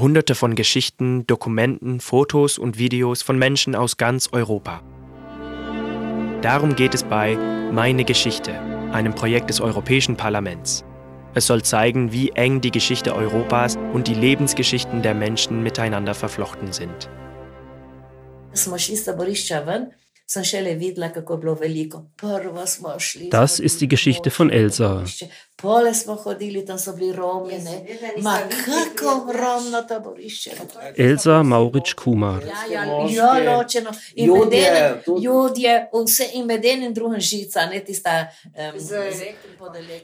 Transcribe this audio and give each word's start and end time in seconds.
Hunderte 0.00 0.34
von 0.34 0.54
Geschichten, 0.54 1.26
Dokumenten, 1.26 2.00
Fotos 2.00 2.58
und 2.58 2.78
Videos 2.78 3.22
von 3.22 3.38
Menschen 3.38 3.74
aus 3.74 3.96
ganz 3.96 4.28
Europa. 4.32 4.82
Darum 6.40 6.76
geht 6.76 6.94
es 6.94 7.02
bei 7.02 7.36
Meine 7.72 8.04
Geschichte, 8.04 8.52
einem 8.92 9.14
Projekt 9.14 9.50
des 9.50 9.60
Europäischen 9.60 10.16
Parlaments. 10.16 10.84
Es 11.34 11.46
soll 11.46 11.62
zeigen, 11.62 12.12
wie 12.12 12.30
eng 12.30 12.60
die 12.60 12.70
Geschichte 12.70 13.14
Europas 13.14 13.76
und 13.92 14.06
die 14.06 14.14
Lebensgeschichten 14.14 15.02
der 15.02 15.14
Menschen 15.14 15.62
miteinander 15.62 16.14
verflochten 16.14 16.72
sind. 16.72 17.10
Das 23.30 23.58
ist 23.58 23.80
die 23.80 23.88
Geschichte 23.88 24.30
von 24.30 24.50
Elsa. 24.50 25.02
Elsa 30.96 31.42
Mauric 31.42 31.96
Kumar. 31.96 32.42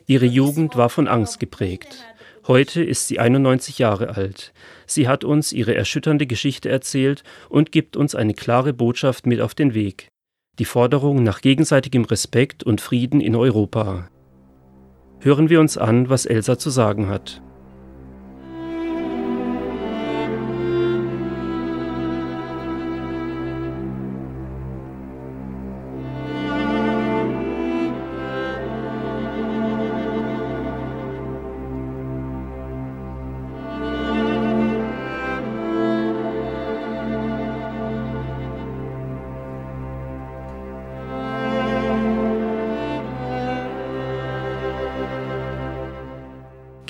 Ihre 0.06 0.26
Jugend 0.26 0.76
war 0.76 0.88
von 0.88 1.06
Angst 1.06 1.38
geprägt. 1.38 1.98
Heute 2.46 2.82
ist 2.82 3.08
sie 3.08 3.18
91 3.18 3.78
Jahre 3.78 4.16
alt. 4.16 4.54
Sie 4.86 5.06
hat 5.06 5.22
uns 5.22 5.52
ihre 5.52 5.74
erschütternde 5.74 6.26
Geschichte 6.26 6.70
erzählt 6.70 7.24
und 7.50 7.72
gibt 7.72 7.96
uns 7.96 8.14
eine 8.14 8.32
klare 8.32 8.72
Botschaft 8.72 9.26
mit 9.26 9.42
auf 9.42 9.54
den 9.54 9.74
Weg 9.74 10.08
die 10.58 10.64
Forderung 10.64 11.22
nach 11.22 11.40
gegenseitigem 11.40 12.04
Respekt 12.04 12.62
und 12.62 12.80
Frieden 12.80 13.20
in 13.20 13.34
Europa. 13.34 14.08
Hören 15.20 15.48
wir 15.48 15.60
uns 15.60 15.78
an, 15.78 16.08
was 16.10 16.26
Elsa 16.26 16.58
zu 16.58 16.70
sagen 16.70 17.08
hat. 17.08 17.42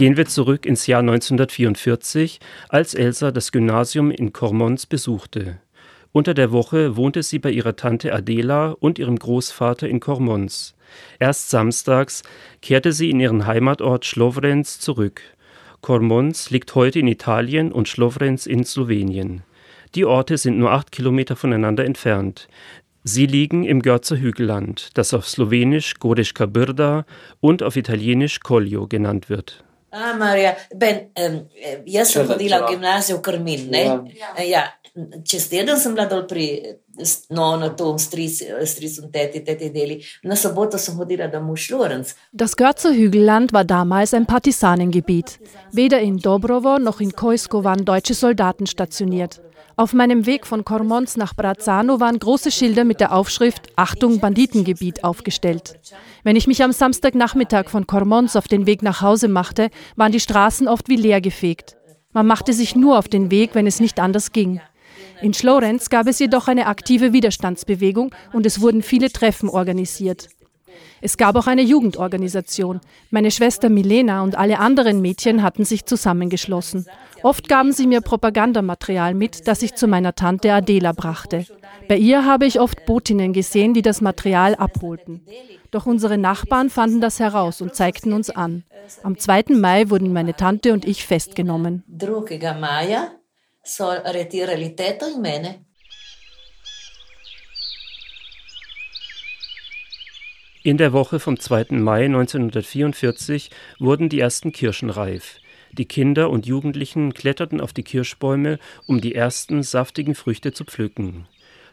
Gehen 0.04 0.18
wir 0.18 0.26
zurück 0.26 0.66
ins 0.66 0.86
Jahr 0.86 1.00
1944, 1.00 2.38
als 2.68 2.92
Elsa 2.92 3.30
das 3.30 3.52
Gymnasium 3.52 4.10
in 4.10 4.34
Kormons 4.34 4.84
besuchte. 4.84 5.60
Unter 6.12 6.34
der 6.34 6.52
Woche 6.52 6.98
wohnte 6.98 7.22
sie 7.22 7.38
bei 7.38 7.50
ihrer 7.50 7.74
Tante 7.74 8.12
Adela 8.12 8.76
und 8.78 8.98
ihrem 8.98 9.18
Großvater 9.18 9.88
in 9.88 10.00
Kormons. 10.00 10.74
Erst 11.18 11.48
samstags 11.48 12.22
kehrte 12.60 12.92
sie 12.92 13.08
in 13.08 13.18
ihren 13.18 13.46
Heimatort 13.46 14.04
Schlovrenz 14.04 14.78
zurück. 14.78 15.22
Kormons 15.80 16.50
liegt 16.50 16.74
heute 16.74 16.98
in 16.98 17.08
Italien 17.08 17.72
und 17.72 17.88
Schlovrenz 17.88 18.44
in 18.44 18.62
Slowenien. 18.62 19.42
Die 19.94 20.04
Orte 20.04 20.36
sind 20.36 20.58
nur 20.58 20.72
acht 20.72 20.92
Kilometer 20.92 21.34
voneinander 21.34 21.86
entfernt. 21.86 22.48
Sie 23.04 23.24
liegen 23.24 23.64
im 23.64 23.80
Görzer 23.80 24.18
Hügelland, 24.18 24.90
das 24.98 25.14
auf 25.14 25.26
Slowenisch 25.26 25.94
Goriška 25.98 26.44
Brda 26.44 27.06
und 27.40 27.62
auf 27.62 27.76
Italienisch 27.76 28.40
Collio 28.40 28.86
genannt 28.86 29.30
wird. 29.30 29.63
Ah, 29.94 30.16
Marija, 30.18 30.56
ben, 30.74 31.04
um, 31.14 31.36
jaz 31.86 32.10
sem 32.10 32.26
hodila 32.26 32.64
v 32.64 32.72
gimnazijo 32.72 33.18
v 33.18 33.22
Krmin. 33.22 33.68
Ja. 33.74 34.00
Ja, 34.42 34.62
čez 35.22 35.46
teden 35.50 35.78
sem 35.78 35.94
bila 35.94 36.08
dol 36.10 36.24
pri 36.26 36.46
no, 37.30 37.56
na 37.56 37.68
tom 37.78 37.98
stricu 37.98 38.44
und 39.02 39.12
teti, 39.12 39.44
teti 39.46 39.70
deli. 39.70 40.00
Na 40.22 40.36
soboto 40.36 40.78
sem 40.78 40.98
hodila 40.98 41.28
domov 41.30 41.58
Schlorenz. 41.58 42.14
Das 42.32 42.56
Görzer 42.56 42.92
Hügelland 42.92 43.52
war 43.52 43.64
damals 43.64 44.14
ein 44.14 44.26
Partisanengebiet. 44.26 45.38
Weder 45.72 46.00
in 46.00 46.18
Dobrovo 46.18 46.78
noch 46.78 47.00
in 47.00 47.12
Koisko 47.12 47.64
waren 47.64 47.84
deutsche 47.84 48.14
Soldaten 48.14 48.66
stationiert. 48.66 49.40
Auf 49.76 49.92
meinem 49.92 50.24
Weg 50.24 50.46
von 50.46 50.64
Kormons 50.64 51.16
nach 51.16 51.34
Brazano 51.34 51.98
waren 51.98 52.18
große 52.18 52.52
Schilder 52.52 52.84
mit 52.84 53.00
der 53.00 53.12
Aufschrift 53.12 53.72
Achtung 53.74 54.20
Banditengebiet 54.20 55.02
aufgestellt. 55.02 55.80
Wenn 56.22 56.36
ich 56.36 56.46
mich 56.46 56.62
am 56.62 56.70
Samstagnachmittag 56.70 57.68
von 57.68 57.86
Kormons 57.86 58.36
auf 58.36 58.46
den 58.46 58.66
Weg 58.66 58.82
nach 58.82 59.00
Hause 59.00 59.26
machte, 59.26 59.70
waren 59.96 60.12
die 60.12 60.20
Straßen 60.20 60.68
oft 60.68 60.88
wie 60.88 60.96
leer 60.96 61.20
gefegt. 61.20 61.76
Man 62.12 62.28
machte 62.28 62.52
sich 62.52 62.76
nur 62.76 62.96
auf 62.98 63.08
den 63.08 63.32
Weg, 63.32 63.50
wenn 63.54 63.66
es 63.66 63.80
nicht 63.80 63.98
anders 63.98 64.30
ging. 64.30 64.60
In 65.20 65.34
Schlorenz 65.34 65.90
gab 65.90 66.06
es 66.06 66.20
jedoch 66.20 66.46
eine 66.46 66.66
aktive 66.66 67.12
Widerstandsbewegung 67.12 68.14
und 68.32 68.46
es 68.46 68.60
wurden 68.60 68.82
viele 68.82 69.10
Treffen 69.10 69.48
organisiert. 69.48 70.28
Es 71.00 71.16
gab 71.16 71.36
auch 71.36 71.46
eine 71.46 71.62
Jugendorganisation. 71.62 72.80
Meine 73.10 73.30
Schwester 73.30 73.68
Milena 73.68 74.22
und 74.22 74.36
alle 74.36 74.58
anderen 74.58 75.00
Mädchen 75.00 75.42
hatten 75.42 75.64
sich 75.64 75.84
zusammengeschlossen. 75.84 76.86
Oft 77.22 77.48
gaben 77.48 77.72
sie 77.72 77.86
mir 77.86 78.00
Propagandamaterial 78.00 79.14
mit, 79.14 79.48
das 79.48 79.62
ich 79.62 79.74
zu 79.74 79.86
meiner 79.86 80.14
Tante 80.14 80.52
Adela 80.52 80.92
brachte. 80.92 81.46
Bei 81.88 81.96
ihr 81.96 82.24
habe 82.24 82.46
ich 82.46 82.60
oft 82.60 82.86
Botinnen 82.86 83.32
gesehen, 83.32 83.74
die 83.74 83.82
das 83.82 84.00
Material 84.00 84.54
abholten. 84.54 85.26
Doch 85.70 85.86
unsere 85.86 86.18
Nachbarn 86.18 86.70
fanden 86.70 87.00
das 87.00 87.20
heraus 87.20 87.60
und 87.60 87.74
zeigten 87.74 88.12
uns 88.12 88.30
an. 88.30 88.64
Am 89.02 89.18
2. 89.18 89.44
Mai 89.50 89.90
wurden 89.90 90.12
meine 90.12 90.34
Tante 90.34 90.72
und 90.72 90.84
ich 90.84 91.04
festgenommen. 91.06 91.82
In 100.66 100.78
der 100.78 100.94
Woche 100.94 101.20
vom 101.20 101.38
2. 101.38 101.66
Mai 101.72 102.06
1944 102.06 103.50
wurden 103.78 104.08
die 104.08 104.18
ersten 104.18 104.50
Kirschen 104.50 104.88
reif. 104.88 105.36
Die 105.72 105.84
Kinder 105.84 106.30
und 106.30 106.46
Jugendlichen 106.46 107.12
kletterten 107.12 107.60
auf 107.60 107.74
die 107.74 107.82
Kirschbäume, 107.82 108.58
um 108.86 109.02
die 109.02 109.14
ersten 109.14 109.62
saftigen 109.62 110.14
Früchte 110.14 110.54
zu 110.54 110.64
pflücken. 110.64 111.26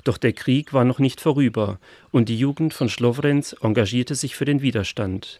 Doch 0.03 0.17
der 0.17 0.33
Krieg 0.33 0.73
war 0.73 0.83
noch 0.83 0.99
nicht 0.99 1.21
vorüber 1.21 1.79
und 2.11 2.27
die 2.27 2.37
Jugend 2.37 2.73
von 2.73 2.89
Schlovrenz 2.89 3.55
engagierte 3.61 4.15
sich 4.15 4.35
für 4.35 4.43
den 4.43 4.61
Widerstand. 4.61 5.39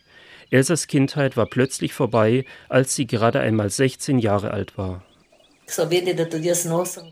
Elsas 0.50 0.88
Kindheit 0.88 1.36
war 1.36 1.46
plötzlich 1.46 1.92
vorbei, 1.92 2.46
als 2.70 2.96
sie 2.96 3.06
gerade 3.06 3.42
einmal 3.42 3.70
16 3.70 4.20
Jahre 4.20 4.52
alt 4.52 4.78
war. 4.78 5.04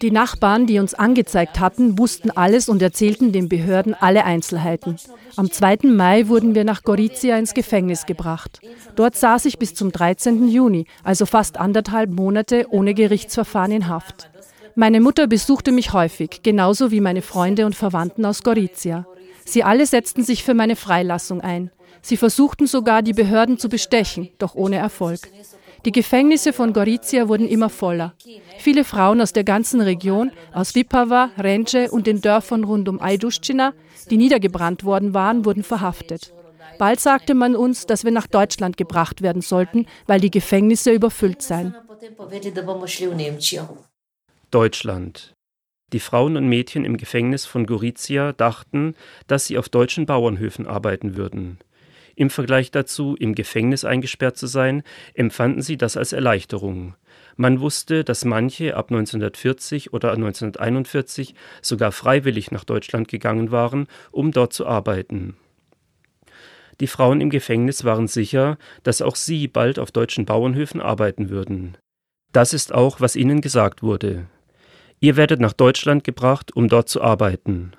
Die 0.01 0.11
Nachbarn, 0.11 0.67
die 0.67 0.79
uns 0.79 0.93
angezeigt 0.93 1.59
hatten, 1.59 1.97
wussten 1.97 2.31
alles 2.31 2.69
und 2.69 2.81
erzählten 2.81 3.31
den 3.31 3.49
Behörden 3.49 3.93
alle 3.93 4.25
Einzelheiten. 4.25 4.97
Am 5.35 5.51
2. 5.51 5.79
Mai 5.83 6.27
wurden 6.27 6.55
wir 6.55 6.63
nach 6.63 6.83
Gorizia 6.83 7.37
ins 7.37 7.53
Gefängnis 7.53 8.05
gebracht. 8.05 8.59
Dort 8.95 9.15
saß 9.15 9.45
ich 9.45 9.59
bis 9.59 9.73
zum 9.73 9.91
13. 9.91 10.47
Juni, 10.49 10.85
also 11.03 11.25
fast 11.25 11.57
anderthalb 11.57 12.11
Monate 12.11 12.67
ohne 12.69 12.93
Gerichtsverfahren 12.93 13.71
in 13.71 13.87
Haft. 13.87 14.29
Meine 14.75 15.01
Mutter 15.01 15.27
besuchte 15.27 15.71
mich 15.71 15.93
häufig, 15.93 16.41
genauso 16.43 16.91
wie 16.91 17.01
meine 17.01 17.21
Freunde 17.21 17.65
und 17.65 17.75
Verwandten 17.75 18.25
aus 18.25 18.43
Gorizia. 18.43 19.05
Sie 19.45 19.63
alle 19.63 19.85
setzten 19.85 20.23
sich 20.23 20.43
für 20.43 20.53
meine 20.53 20.75
Freilassung 20.75 21.41
ein. 21.41 21.71
Sie 22.01 22.17
versuchten 22.17 22.67
sogar, 22.67 23.01
die 23.01 23.13
Behörden 23.13 23.57
zu 23.57 23.67
bestechen, 23.67 24.29
doch 24.37 24.55
ohne 24.55 24.77
Erfolg. 24.77 25.19
Die 25.85 25.91
Gefängnisse 25.91 26.51
von 26.51 26.73
Gorizia 26.73 27.27
wurden 27.27 27.47
immer 27.47 27.69
voller. 27.69 28.13
Viele 28.57 28.83
Frauen 28.83 29.21
aus 29.21 29.33
der 29.33 29.43
ganzen 29.43 29.81
Region, 29.81 30.31
aus 30.53 30.73
Lipava, 30.75 31.31
Rence 31.37 31.89
und 31.89 32.05
den 32.05 32.21
Dörfern 32.21 32.63
rund 32.63 32.89
um 32.89 33.01
Ajduščina, 33.01 33.73
die 34.09 34.17
niedergebrannt 34.17 34.83
worden 34.83 35.13
waren, 35.13 35.45
wurden 35.45 35.63
verhaftet. 35.63 36.33
Bald 36.77 36.99
sagte 36.99 37.33
man 37.33 37.55
uns, 37.55 37.85
dass 37.85 38.03
wir 38.03 38.11
nach 38.11 38.27
Deutschland 38.27 38.77
gebracht 38.77 39.21
werden 39.21 39.41
sollten, 39.41 39.85
weil 40.07 40.19
die 40.19 40.31
Gefängnisse 40.31 40.91
überfüllt 40.91 41.41
seien. 41.41 41.75
Deutschland. 44.51 45.33
Die 45.91 45.99
Frauen 45.99 46.37
und 46.37 46.47
Mädchen 46.47 46.85
im 46.85 46.97
Gefängnis 46.97 47.45
von 47.45 47.65
Gorizia 47.65 48.31
dachten, 48.33 48.95
dass 49.27 49.45
sie 49.45 49.57
auf 49.57 49.69
deutschen 49.69 50.05
Bauernhöfen 50.05 50.67
arbeiten 50.67 51.17
würden. 51.17 51.57
Im 52.19 52.29
Vergleich 52.29 52.69
dazu, 52.69 53.15
im 53.17 53.33
Gefängnis 53.33 53.85
eingesperrt 53.85 54.35
zu 54.35 54.45
sein, 54.45 54.83
empfanden 55.13 55.61
sie 55.61 55.77
das 55.77 55.95
als 55.95 56.11
Erleichterung. 56.11 56.95
Man 57.37 57.61
wusste, 57.61 58.03
dass 58.03 58.25
manche 58.25 58.75
ab 58.75 58.91
1940 58.91 59.93
oder 59.93 60.11
1941 60.11 61.33
sogar 61.61 61.93
freiwillig 61.93 62.51
nach 62.51 62.65
Deutschland 62.65 63.07
gegangen 63.07 63.51
waren, 63.51 63.87
um 64.11 64.33
dort 64.33 64.51
zu 64.51 64.67
arbeiten. 64.67 65.37
Die 66.81 66.87
Frauen 66.87 67.21
im 67.21 67.29
Gefängnis 67.29 67.85
waren 67.85 68.09
sicher, 68.09 68.57
dass 68.83 69.01
auch 69.01 69.15
sie 69.15 69.47
bald 69.47 69.79
auf 69.79 69.91
deutschen 69.91 70.25
Bauernhöfen 70.25 70.81
arbeiten 70.81 71.29
würden. 71.29 71.77
Das 72.33 72.53
ist 72.53 72.73
auch, 72.73 72.99
was 72.99 73.15
ihnen 73.15 73.39
gesagt 73.39 73.81
wurde. 73.81 74.25
Ihr 74.99 75.15
werdet 75.15 75.39
nach 75.39 75.53
Deutschland 75.53 76.03
gebracht, 76.03 76.53
um 76.53 76.67
dort 76.67 76.89
zu 76.89 77.01
arbeiten. 77.01 77.71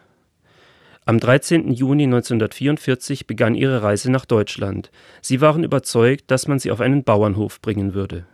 Am 1.11 1.19
13. 1.19 1.73
Juni 1.73 2.05
1944 2.05 3.27
begann 3.27 3.57
ihre 3.57 3.83
Reise 3.83 4.13
nach 4.13 4.25
Deutschland. 4.25 4.93
Sie 5.21 5.41
waren 5.41 5.65
überzeugt, 5.65 6.31
dass 6.31 6.47
man 6.47 6.61
sie 6.61 6.71
auf 6.71 6.81
einen 6.81 7.03
Bauernhof 7.03 7.61
bringen 7.61 7.95
würde. 7.95 8.27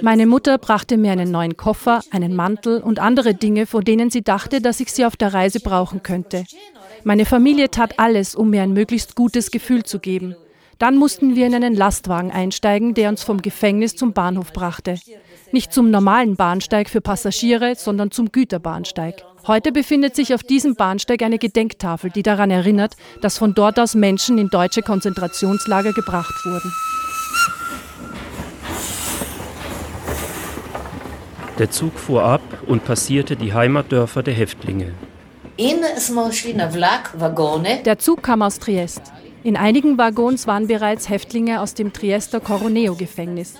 Meine 0.00 0.26
Mutter 0.26 0.56
brachte 0.56 0.96
mir 0.96 1.12
einen 1.12 1.30
neuen 1.30 1.58
Koffer, 1.58 2.00
einen 2.10 2.34
Mantel 2.34 2.80
und 2.80 2.98
andere 2.98 3.34
Dinge, 3.34 3.66
von 3.66 3.84
denen 3.84 4.08
sie 4.08 4.22
dachte, 4.22 4.62
dass 4.62 4.80
ich 4.80 4.90
sie 4.90 5.04
auf 5.04 5.16
der 5.16 5.34
Reise 5.34 5.60
brauchen 5.60 6.02
könnte. 6.02 6.46
Meine 7.04 7.26
Familie 7.26 7.70
tat 7.70 7.98
alles, 7.98 8.34
um 8.34 8.48
mir 8.48 8.62
ein 8.62 8.72
möglichst 8.72 9.16
gutes 9.16 9.50
Gefühl 9.50 9.82
zu 9.82 9.98
geben. 9.98 10.34
Dann 10.78 10.96
mussten 10.96 11.36
wir 11.36 11.46
in 11.46 11.54
einen 11.54 11.74
Lastwagen 11.74 12.30
einsteigen, 12.30 12.94
der 12.94 13.10
uns 13.10 13.22
vom 13.22 13.42
Gefängnis 13.42 13.96
zum 13.96 14.14
Bahnhof 14.14 14.54
brachte. 14.54 14.98
Nicht 15.52 15.74
zum 15.74 15.90
normalen 15.90 16.36
Bahnsteig 16.36 16.88
für 16.88 17.02
Passagiere, 17.02 17.74
sondern 17.74 18.10
zum 18.10 18.32
Güterbahnsteig. 18.32 19.24
Heute 19.46 19.72
befindet 19.72 20.14
sich 20.14 20.34
auf 20.34 20.42
diesem 20.42 20.74
Bahnsteig 20.74 21.22
eine 21.22 21.38
Gedenktafel, 21.38 22.10
die 22.10 22.22
daran 22.22 22.50
erinnert, 22.50 22.96
dass 23.22 23.38
von 23.38 23.54
dort 23.54 23.78
aus 23.78 23.94
Menschen 23.94 24.38
in 24.38 24.48
deutsche 24.48 24.82
Konzentrationslager 24.82 25.92
gebracht 25.92 26.34
wurden. 26.44 26.72
Der 31.58 31.70
Zug 31.70 31.98
fuhr 31.98 32.22
ab 32.22 32.42
und 32.66 32.84
passierte 32.84 33.36
die 33.36 33.52
Heimatdörfer 33.52 34.22
der 34.22 34.34
Häftlinge. 34.34 34.92
Der 35.58 37.98
Zug 37.98 38.22
kam 38.22 38.42
aus 38.42 38.58
Triest. 38.60 39.02
In 39.42 39.56
einigen 39.56 39.98
Waggons 39.98 40.46
waren 40.46 40.68
bereits 40.68 41.08
Häftlinge 41.08 41.60
aus 41.60 41.74
dem 41.74 41.92
Triester 41.92 42.38
Coroneo-Gefängnis. 42.38 43.54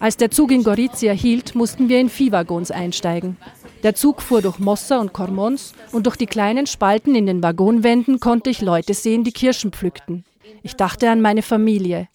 Als 0.00 0.16
der 0.16 0.30
Zug 0.30 0.50
in 0.50 0.64
Gorizia 0.64 1.12
hielt, 1.12 1.54
mussten 1.54 1.88
wir 1.88 2.00
in 2.00 2.08
Viehwaggons 2.08 2.70
einsteigen. 2.70 3.36
Der 3.84 3.94
Zug 3.94 4.22
fuhr 4.22 4.40
durch 4.40 4.58
Mossa 4.58 4.98
und 4.98 5.12
Kormons 5.12 5.74
und 5.92 6.06
durch 6.06 6.16
die 6.16 6.24
kleinen 6.24 6.66
Spalten 6.66 7.14
in 7.14 7.26
den 7.26 7.42
Waggonwänden 7.42 8.18
konnte 8.18 8.48
ich 8.48 8.62
Leute 8.62 8.94
sehen, 8.94 9.24
die 9.24 9.32
Kirschen 9.32 9.72
pflückten. 9.72 10.24
Ich 10.62 10.74
dachte 10.74 11.10
an 11.10 11.20
meine 11.20 11.42
Familie. 11.42 12.08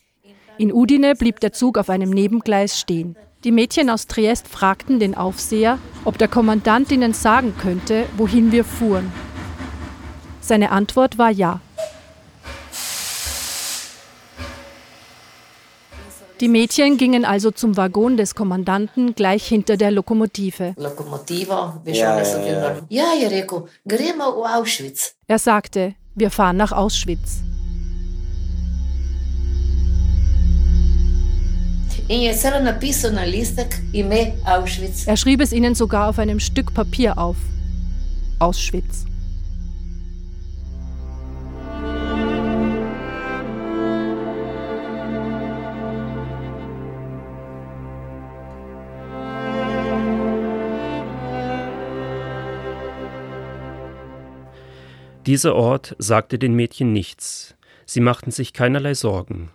In 0.58 0.74
Udine 0.74 1.14
blieb 1.14 1.40
der 1.42 1.54
Zug 1.54 1.78
auf 1.78 1.92
einem 1.92 2.10
Nebengleis 2.10 2.80
stehen. 2.80 3.16
Die 3.44 3.52
Mädchen 3.52 3.92
aus 3.92 4.08
Triest 4.08 4.48
fragten 4.48 5.00
den 5.00 5.14
Aufseher, 5.14 5.78
ob 6.06 6.18
der 6.18 6.28
Kommandant 6.28 6.92
ihnen 6.92 7.14
sagen 7.14 7.54
könnte, 7.56 8.08
wohin 8.18 8.52
wir 8.52 8.66
fuhren. 8.66 9.12
Seine 10.42 10.72
Antwort 10.72 11.20
war 11.20 11.30
ja. 11.30 11.62
Die 16.40 16.48
Mädchen 16.48 16.96
gingen 16.96 17.26
also 17.26 17.52
zum 17.52 17.76
Waggon 17.76 18.16
des 18.16 18.34
Kommandanten 18.34 19.14
gleich 19.14 19.46
hinter 19.46 19.76
der 19.76 19.92
Lokomotive. 19.92 20.74
Er 25.28 25.40
sagte, 25.40 25.96
wir 26.16 26.32
fahren 26.32 26.56
nach 26.56 26.72
Auschwitz. 26.72 27.40
Er 35.06 35.18
schrieb 35.18 35.42
es 35.42 35.52
ihnen 35.52 35.76
sogar 35.76 36.08
auf 36.08 36.20
einem 36.20 36.40
Stück 36.40 36.74
Papier 36.74 37.18
auf. 37.18 37.36
Auschwitz. 38.40 39.06
Dieser 55.26 55.54
Ort 55.54 55.96
sagte 56.00 56.40
den 56.40 56.54
Mädchen 56.54 56.94
nichts. 56.94 57.56
Sie 57.86 58.00
machten 58.00 58.32
sich 58.32 58.54
keinerlei 58.54 58.94
Sorgen. 58.94 59.52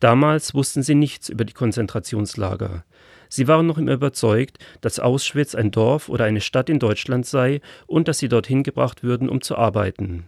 Damals 0.00 0.54
wussten 0.54 0.82
sie 0.82 0.94
nichts 0.94 1.28
über 1.28 1.44
die 1.44 1.52
Konzentrationslager. 1.52 2.84
Sie 3.28 3.46
waren 3.46 3.66
noch 3.66 3.78
immer 3.78 3.92
überzeugt, 3.92 4.58
dass 4.80 4.98
Auschwitz 4.98 5.54
ein 5.54 5.70
Dorf 5.70 6.08
oder 6.08 6.24
eine 6.24 6.40
Stadt 6.40 6.70
in 6.70 6.78
Deutschland 6.78 7.26
sei 7.26 7.60
und 7.86 8.08
dass 8.08 8.18
sie 8.18 8.28
dorthin 8.28 8.62
gebracht 8.62 9.02
würden, 9.02 9.28
um 9.28 9.42
zu 9.42 9.56
arbeiten. 9.56 10.24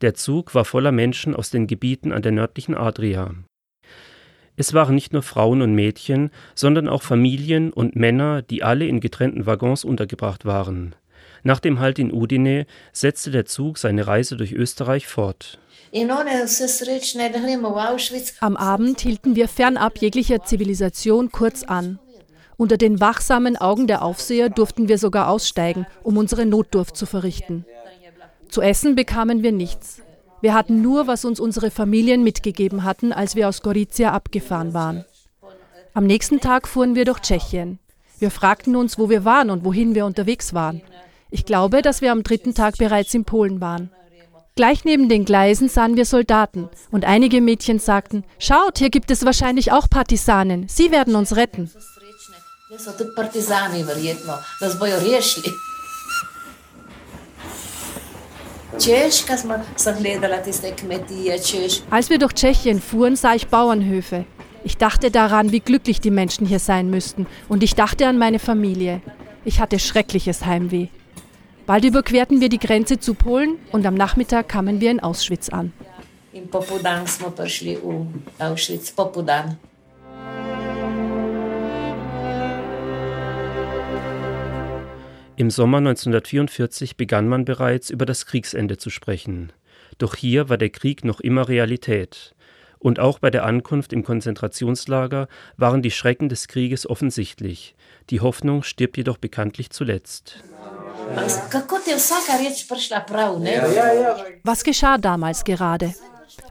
Der 0.00 0.14
Zug 0.14 0.54
war 0.54 0.64
voller 0.64 0.92
Menschen 0.92 1.34
aus 1.34 1.50
den 1.50 1.66
Gebieten 1.66 2.12
an 2.12 2.22
der 2.22 2.32
nördlichen 2.32 2.74
Adria. 2.74 3.34
Es 4.56 4.72
waren 4.72 4.94
nicht 4.94 5.12
nur 5.12 5.22
Frauen 5.22 5.60
und 5.60 5.74
Mädchen, 5.74 6.30
sondern 6.54 6.88
auch 6.88 7.02
Familien 7.02 7.72
und 7.72 7.96
Männer, 7.96 8.40
die 8.40 8.62
alle 8.62 8.86
in 8.86 9.00
getrennten 9.00 9.44
Waggons 9.44 9.84
untergebracht 9.84 10.46
waren. 10.46 10.94
Nach 11.42 11.60
dem 11.60 11.80
Halt 11.80 11.98
in 11.98 12.12
Udine 12.12 12.66
setzte 12.92 13.30
der 13.30 13.46
Zug 13.46 13.78
seine 13.78 14.06
Reise 14.06 14.36
durch 14.36 14.52
Österreich 14.52 15.06
fort. 15.06 15.58
Am 18.40 18.56
Abend 18.56 19.00
hielten 19.00 19.36
wir 19.36 19.48
fernab 19.48 19.98
jeglicher 19.98 20.42
Zivilisation 20.42 21.32
kurz 21.32 21.62
an. 21.62 21.98
Unter 22.56 22.76
den 22.76 23.00
wachsamen 23.00 23.56
Augen 23.56 23.86
der 23.86 24.02
Aufseher 24.02 24.48
durften 24.48 24.88
wir 24.88 24.98
sogar 24.98 25.28
aussteigen, 25.28 25.86
um 26.02 26.16
unsere 26.16 26.46
Notdurft 26.46 26.96
zu 26.96 27.06
verrichten. 27.06 27.66
Zu 28.48 28.62
essen 28.62 28.94
bekamen 28.94 29.42
wir 29.42 29.52
nichts. 29.52 30.02
Wir 30.40 30.54
hatten 30.54 30.80
nur, 30.82 31.06
was 31.06 31.24
uns 31.24 31.40
unsere 31.40 31.70
Familien 31.70 32.22
mitgegeben 32.22 32.84
hatten, 32.84 33.12
als 33.12 33.36
wir 33.36 33.48
aus 33.48 33.62
Gorizia 33.62 34.12
abgefahren 34.12 34.74
waren. 34.74 35.04
Am 35.94 36.04
nächsten 36.04 36.40
Tag 36.40 36.68
fuhren 36.68 36.94
wir 36.94 37.04
durch 37.04 37.20
Tschechien. 37.20 37.78
Wir 38.18 38.30
fragten 38.30 38.76
uns, 38.76 38.98
wo 38.98 39.10
wir 39.10 39.24
waren 39.24 39.50
und 39.50 39.64
wohin 39.64 39.94
wir 39.94 40.06
unterwegs 40.06 40.54
waren. 40.54 40.82
Ich 41.30 41.44
glaube, 41.44 41.82
dass 41.82 42.00
wir 42.00 42.12
am 42.12 42.22
dritten 42.22 42.54
Tag 42.54 42.78
bereits 42.78 43.12
in 43.14 43.24
Polen 43.24 43.60
waren. 43.60 43.90
Gleich 44.54 44.84
neben 44.84 45.08
den 45.08 45.24
Gleisen 45.24 45.68
sahen 45.68 45.96
wir 45.96 46.06
Soldaten 46.06 46.70
und 46.90 47.04
einige 47.04 47.42
Mädchen 47.42 47.78
sagten, 47.78 48.24
schaut, 48.38 48.78
hier 48.78 48.88
gibt 48.88 49.10
es 49.10 49.24
wahrscheinlich 49.24 49.70
auch 49.70 49.90
Partisanen, 49.90 50.66
sie 50.68 50.90
werden 50.90 51.14
uns 51.14 51.36
retten. 51.36 51.70
Als 61.90 62.10
wir 62.10 62.18
durch 62.18 62.32
Tschechien 62.32 62.80
fuhren, 62.80 63.16
sah 63.16 63.34
ich 63.34 63.48
Bauernhöfe. 63.48 64.24
Ich 64.64 64.76
dachte 64.78 65.10
daran, 65.10 65.52
wie 65.52 65.60
glücklich 65.60 66.00
die 66.00 66.10
Menschen 66.10 66.46
hier 66.46 66.58
sein 66.58 66.90
müssten, 66.90 67.26
und 67.48 67.62
ich 67.62 67.74
dachte 67.74 68.06
an 68.08 68.18
meine 68.18 68.38
Familie. 68.38 69.02
Ich 69.44 69.60
hatte 69.60 69.78
schreckliches 69.78 70.44
Heimweh. 70.44 70.88
Bald 71.66 71.84
überquerten 71.84 72.40
wir 72.40 72.48
die 72.48 72.60
Grenze 72.60 73.00
zu 73.00 73.14
Polen 73.14 73.58
und 73.72 73.86
am 73.86 73.94
Nachmittag 73.94 74.48
kamen 74.48 74.80
wir 74.80 74.92
in 74.92 75.00
Auschwitz 75.00 75.48
an. 75.48 75.72
Im 76.32 76.46
Popodan 76.46 77.08
smo 77.08 77.30
prišli 77.30 77.76
v 77.82 78.06
Auschwitz, 78.38 78.92
Popodan. 78.92 79.56
Im 85.34 85.50
Sommer 85.50 85.78
1944 85.78 86.96
begann 86.96 87.26
man 87.26 87.44
bereits 87.44 87.90
über 87.90 88.06
das 88.06 88.26
Kriegsende 88.26 88.76
zu 88.76 88.88
sprechen. 88.88 89.52
Doch 89.98 90.14
hier 90.14 90.48
war 90.48 90.58
der 90.58 90.70
Krieg 90.70 91.04
noch 91.04 91.18
immer 91.18 91.48
Realität. 91.48 92.36
Und 92.78 93.00
auch 93.00 93.18
bei 93.18 93.30
der 93.30 93.44
Ankunft 93.44 93.92
im 93.92 94.04
Konzentrationslager 94.04 95.26
waren 95.56 95.82
die 95.82 95.90
Schrecken 95.90 96.28
des 96.28 96.46
Krieges 96.46 96.88
offensichtlich. 96.88 97.74
Die 98.10 98.20
Hoffnung 98.20 98.62
stirbt 98.62 98.96
jedoch 98.96 99.18
bekanntlich 99.18 99.70
zuletzt. 99.70 100.44
Was 104.42 104.64
geschah 104.64 104.98
damals 104.98 105.44
gerade? 105.44 105.94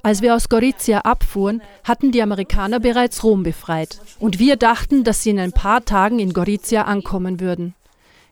Als 0.01 0.21
wir 0.21 0.35
aus 0.35 0.49
Gorizia 0.49 0.99
abfuhren, 0.99 1.61
hatten 1.83 2.11
die 2.11 2.21
Amerikaner 2.21 2.79
bereits 2.79 3.23
Rom 3.23 3.43
befreit. 3.43 3.99
Und 4.19 4.39
wir 4.39 4.55
dachten, 4.55 5.03
dass 5.03 5.23
sie 5.23 5.31
in 5.31 5.39
ein 5.39 5.51
paar 5.51 5.83
Tagen 5.83 6.19
in 6.19 6.33
Gorizia 6.33 6.83
ankommen 6.83 7.39
würden. 7.39 7.75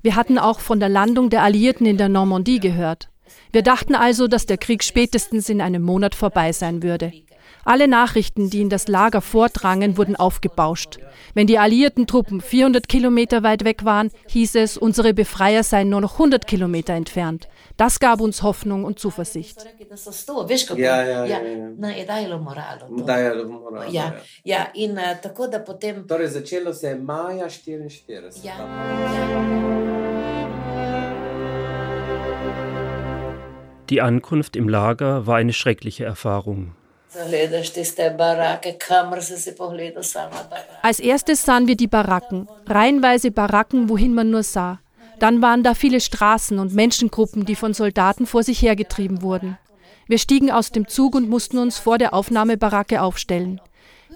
Wir 0.01 0.15
hatten 0.15 0.37
auch 0.37 0.59
von 0.59 0.79
der 0.79 0.89
Landung 0.89 1.29
der 1.29 1.43
Alliierten 1.43 1.85
in 1.85 1.97
der 1.97 2.09
Normandie 2.09 2.59
gehört. 2.59 3.09
Wir 3.51 3.61
dachten 3.61 3.95
also, 3.95 4.27
dass 4.27 4.45
der 4.45 4.57
Krieg 4.57 4.83
spätestens 4.83 5.49
in 5.49 5.61
einem 5.61 5.81
Monat 5.81 6.15
vorbei 6.15 6.51
sein 6.51 6.83
würde. 6.83 7.11
Alle 7.65 7.87
Nachrichten, 7.87 8.49
die 8.49 8.61
in 8.61 8.69
das 8.69 8.87
Lager 8.87 9.21
vordrangen, 9.21 9.97
wurden 9.97 10.15
aufgebauscht. 10.15 10.99
Wenn 11.33 11.47
die 11.47 11.59
alliierten 11.59 12.07
Truppen 12.07 12.41
400 12.41 12.87
Kilometer 12.87 13.43
weit 13.43 13.63
weg 13.63 13.85
waren, 13.85 14.11
hieß 14.27 14.55
es, 14.55 14.77
unsere 14.77 15.13
Befreier 15.13 15.63
seien 15.63 15.89
nur 15.89 16.01
noch 16.01 16.13
100 16.13 16.45
Kilometer 16.45 16.93
entfernt. 16.93 17.47
Das 17.77 17.99
gab 17.99 18.21
uns 18.21 18.43
Hoffnung 18.43 18.83
und 18.83 18.99
Zuversicht. 18.99 19.65
Ja, 20.75 21.03
ja, 21.03 21.25
ja. 21.25 21.39
Ja, 23.91 24.15
ja, 24.43 24.67
in 24.73 24.99
tako 25.21 25.47
da 25.47 25.59
potem. 25.59 26.07
Torej 26.07 26.27
začelo 26.27 26.73
se 26.73 26.87
je 26.87 26.95
maja 26.95 27.49
44. 27.49 28.43
Ja. 28.43 28.53
Die 33.89 34.01
Ankunft 34.01 34.55
im 34.55 34.69
Lager 34.69 35.27
war 35.27 35.37
eine 35.37 35.53
schreckliche 35.53 36.05
Erfahrung. 36.05 36.75
Als 40.81 40.99
erstes 40.99 41.45
sahen 41.45 41.67
wir 41.67 41.75
die 41.75 41.87
Baracken, 41.87 42.47
reihenweise 42.67 43.31
Baracken, 43.31 43.89
wohin 43.89 44.13
man 44.13 44.29
nur 44.29 44.43
sah. 44.43 44.79
Dann 45.19 45.41
waren 45.41 45.63
da 45.63 45.73
viele 45.73 46.01
Straßen 46.01 46.59
und 46.59 46.73
Menschengruppen, 46.73 47.45
die 47.45 47.55
von 47.55 47.73
Soldaten 47.73 48.25
vor 48.25 48.43
sich 48.43 48.61
hergetrieben 48.61 49.21
wurden. 49.21 49.57
Wir 50.07 50.17
stiegen 50.17 50.51
aus 50.51 50.71
dem 50.71 50.87
Zug 50.87 51.15
und 51.15 51.29
mussten 51.29 51.57
uns 51.59 51.77
vor 51.77 51.97
der 51.97 52.13
Aufnahmebaracke 52.13 53.01
aufstellen. 53.01 53.61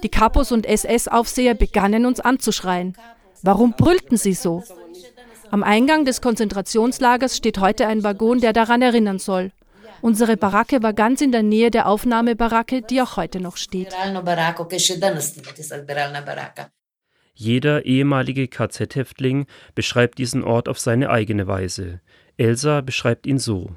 Die 0.04 0.10
Kapos 0.10 0.52
und 0.52 0.66
SS-Aufseher 0.66 1.54
begannen 1.54 2.06
uns 2.06 2.20
anzuschreien. 2.20 2.98
Warum 3.42 3.74
brüllten 3.74 4.18
sie 4.18 4.34
so? 4.34 4.64
Am 5.50 5.64
Eingang 5.64 6.04
des 6.04 6.22
Konzentrationslagers 6.22 7.38
steht 7.38 7.60
heute 7.60 7.88
ein 7.88 8.04
Waggon, 8.04 8.40
der 8.40 8.54
daran 8.54 8.82
erinnern 8.82 9.20
soll. 9.20 9.52
Unsere 10.02 10.38
Baracke 10.38 10.84
war 10.84 10.94
ganz 10.94 11.22
in 11.22 11.32
der 11.32 11.44
Nähe 11.44 11.72
der 11.72 11.88
Aufnahmebaracke, 11.88 12.82
die 12.82 13.02
auch 13.02 13.18
heute 13.18 13.40
noch 13.40 13.58
steht. 13.58 13.96
Jeder 17.34 17.86
ehemalige 17.86 18.48
KZ-Häftling 18.48 19.46
beschreibt 19.76 20.18
diesen 20.18 20.44
Ort 20.44 20.68
auf 20.68 20.80
seine 20.80 21.10
eigene 21.10 21.46
Weise. 21.46 22.02
Elsa 22.36 22.82
beschreibt 22.82 23.28
ihn 23.28 23.38
so. 23.38 23.70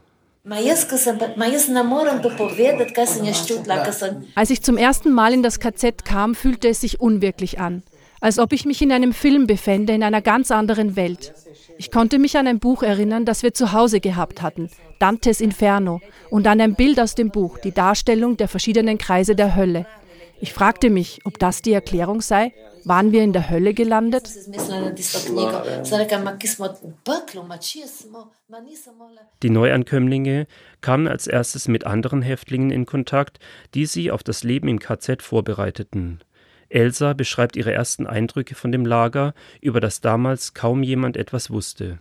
Als 4.34 4.50
ich 4.50 4.62
zum 4.62 4.76
ersten 4.78 5.12
Mal 5.12 5.34
in 5.34 5.42
das 5.42 5.60
KZ 5.60 6.04
kam, 6.04 6.34
fühlte 6.34 6.68
es 6.68 6.80
sich 6.80 7.00
unwirklich 7.00 7.60
an, 7.60 7.82
als 8.22 8.38
ob 8.38 8.54
ich 8.54 8.64
mich 8.64 8.80
in 8.80 8.92
einem 8.92 9.12
Film 9.12 9.46
befände, 9.46 9.92
in 9.92 10.02
einer 10.02 10.22
ganz 10.22 10.50
anderen 10.50 10.96
Welt. 10.96 11.34
Ich 11.80 11.90
konnte 11.90 12.18
mich 12.18 12.36
an 12.36 12.46
ein 12.46 12.58
Buch 12.58 12.82
erinnern, 12.82 13.24
das 13.24 13.42
wir 13.42 13.54
zu 13.54 13.72
Hause 13.72 14.00
gehabt 14.00 14.42
hatten, 14.42 14.68
Dantes 14.98 15.40
Inferno, 15.40 16.02
und 16.28 16.46
an 16.46 16.60
ein 16.60 16.74
Bild 16.74 17.00
aus 17.00 17.14
dem 17.14 17.30
Buch, 17.30 17.56
die 17.56 17.72
Darstellung 17.72 18.36
der 18.36 18.48
verschiedenen 18.48 18.98
Kreise 18.98 19.34
der 19.34 19.56
Hölle. 19.56 19.86
Ich 20.42 20.52
fragte 20.52 20.90
mich, 20.90 21.20
ob 21.24 21.38
das 21.38 21.62
die 21.62 21.72
Erklärung 21.72 22.20
sei. 22.20 22.52
Waren 22.84 23.12
wir 23.12 23.22
in 23.22 23.32
der 23.32 23.48
Hölle 23.48 23.72
gelandet? 23.72 24.28
Die 29.42 29.50
Neuankömmlinge 29.50 30.46
kamen 30.82 31.08
als 31.08 31.26
erstes 31.28 31.66
mit 31.66 31.86
anderen 31.86 32.20
Häftlingen 32.20 32.70
in 32.70 32.84
Kontakt, 32.84 33.38
die 33.72 33.86
sie 33.86 34.10
auf 34.10 34.22
das 34.22 34.44
Leben 34.44 34.68
im 34.68 34.80
KZ 34.80 35.22
vorbereiteten. 35.22 36.20
Elsa 36.70 37.12
beschreibt 37.12 37.56
ihre 37.56 37.72
ersten 37.72 38.06
Eindrücke 38.06 38.54
von 38.54 38.72
dem 38.72 38.86
Lager, 38.86 39.34
über 39.60 39.80
das 39.80 40.00
damals 40.00 40.54
kaum 40.54 40.82
jemand 40.82 41.16
etwas 41.16 41.50
wusste. 41.50 41.98